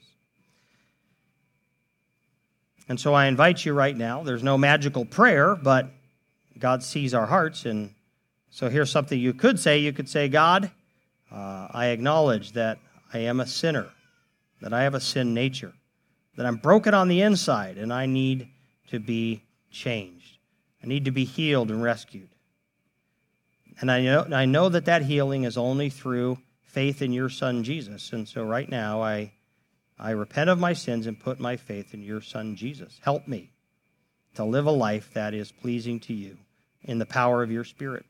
And 2.90 3.00
so 3.00 3.14
I 3.14 3.28
invite 3.28 3.66
you 3.66 3.74
right 3.74 3.96
now. 3.96 4.24
There's 4.24 4.44
no 4.44 4.58
magical 4.58 5.06
prayer, 5.06 5.56
but 5.56 5.92
God 6.60 6.84
sees 6.84 7.13
our 7.13 7.26
hearts. 7.26 7.65
And 7.65 7.93
so 8.50 8.70
here's 8.70 8.91
something 8.91 9.20
you 9.20 9.34
could 9.34 9.60
say. 9.60 9.80
You 9.80 9.93
could 9.93 10.10
say, 10.10 10.28
God, 10.28 10.72
uh, 11.32 11.67
I 11.72 11.88
acknowledge 11.88 12.54
that 12.54 12.80
I 13.13 13.20
am 13.20 13.39
a 13.39 13.48
sinner, 13.48 13.88
that 14.62 14.74
I 14.74 14.84
have 14.84 14.93
a 14.93 15.00
sin 15.00 15.34
nature, 15.34 15.74
that 16.36 16.46
I'm 16.46 16.58
broken 16.58 16.93
on 16.93 17.08
the 17.08 17.22
inside, 17.22 17.78
and 17.78 17.93
I 17.93 18.06
need 18.06 18.48
to 18.89 19.00
be 19.00 19.43
changed. 19.72 20.38
I 20.84 20.88
need 20.88 21.06
to 21.06 21.12
be 21.12 21.26
healed 21.26 21.70
and 21.72 21.82
rescued. 21.82 22.30
And 23.80 23.91
I 23.91 24.02
know, 24.02 24.28
I 24.32 24.46
know 24.46 24.70
that 24.70 24.86
that 24.86 25.04
healing 25.04 25.43
is 25.43 25.58
only 25.58 25.89
through 25.89 26.39
faith 26.63 27.02
in 27.02 27.12
your 27.12 27.30
Son, 27.30 27.63
Jesus. 27.63 28.12
And 28.13 28.28
so 28.28 28.43
right 28.43 28.70
now, 28.70 29.02
I, 29.02 29.34
I 30.00 30.12
repent 30.12 30.50
of 30.50 30.60
my 30.60 30.74
sins 30.74 31.08
and 31.08 31.20
put 31.20 31.39
my 31.39 31.58
faith 31.58 31.93
in 31.93 32.02
your 32.02 32.22
Son, 32.22 32.56
Jesus. 32.56 33.00
Help 33.04 33.28
me 33.28 33.52
to 34.36 34.43
live 34.43 34.65
a 34.65 34.72
life 34.72 35.12
that 35.13 35.34
is 35.34 35.52
pleasing 35.52 36.00
to 36.02 36.13
you 36.13 36.38
in 36.88 36.97
the 36.97 37.06
power 37.06 37.43
of 37.43 37.52
your 37.52 37.63
Spirit. 37.63 38.06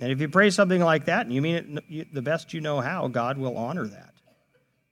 And 0.00 0.10
if 0.10 0.20
you 0.20 0.28
pray 0.28 0.50
something 0.50 0.80
like 0.80 1.06
that 1.06 1.26
and 1.26 1.34
you 1.34 1.42
mean 1.42 1.80
it 1.88 2.14
the 2.14 2.22
best 2.22 2.54
you 2.54 2.60
know 2.60 2.80
how, 2.80 3.08
God 3.08 3.38
will 3.38 3.56
honor 3.56 3.86
that. 3.86 4.14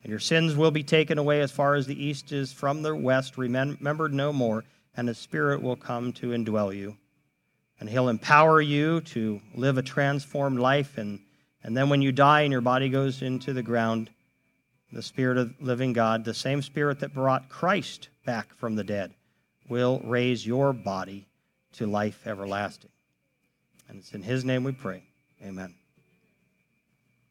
And 0.02 0.10
your 0.10 0.20
sins 0.20 0.54
will 0.54 0.70
be 0.70 0.82
taken 0.82 1.16
away 1.16 1.40
as 1.40 1.50
far 1.50 1.74
as 1.74 1.87
the 1.87 2.04
east 2.04 2.32
is 2.32 2.52
from 2.52 2.82
the 2.82 2.94
west, 2.94 3.38
remembered 3.38 4.12
no 4.12 4.32
more 4.32 4.64
and 4.96 5.08
the 5.08 5.14
Spirit 5.14 5.62
will 5.62 5.76
come 5.76 6.12
to 6.14 6.28
indwell 6.28 6.74
you. 6.74 6.96
And 7.80 7.88
He'll 7.88 8.08
empower 8.08 8.60
you 8.60 9.00
to 9.00 9.40
live 9.54 9.78
a 9.78 9.82
transformed 9.82 10.58
life. 10.58 10.98
And, 10.98 11.20
and 11.62 11.76
then 11.76 11.88
when 11.88 12.02
you 12.02 12.12
die 12.12 12.42
and 12.42 12.52
your 12.52 12.60
body 12.60 12.88
goes 12.88 13.22
into 13.22 13.52
the 13.52 13.62
ground, 13.62 14.10
the 14.92 15.02
Spirit 15.02 15.38
of 15.38 15.54
living 15.60 15.92
God, 15.92 16.24
the 16.24 16.34
same 16.34 16.62
Spirit 16.62 17.00
that 17.00 17.14
brought 17.14 17.48
Christ 17.48 18.08
back 18.24 18.54
from 18.54 18.76
the 18.76 18.84
dead, 18.84 19.12
will 19.68 20.00
raise 20.04 20.46
your 20.46 20.72
body 20.72 21.26
to 21.74 21.87
life 21.87 22.26
everlasting. 22.26 22.90
And 23.88 23.98
it's 23.98 24.12
in 24.12 24.22
His 24.22 24.44
name 24.44 24.64
we 24.64 24.72
pray. 24.72 25.04
Amen. 25.44 25.74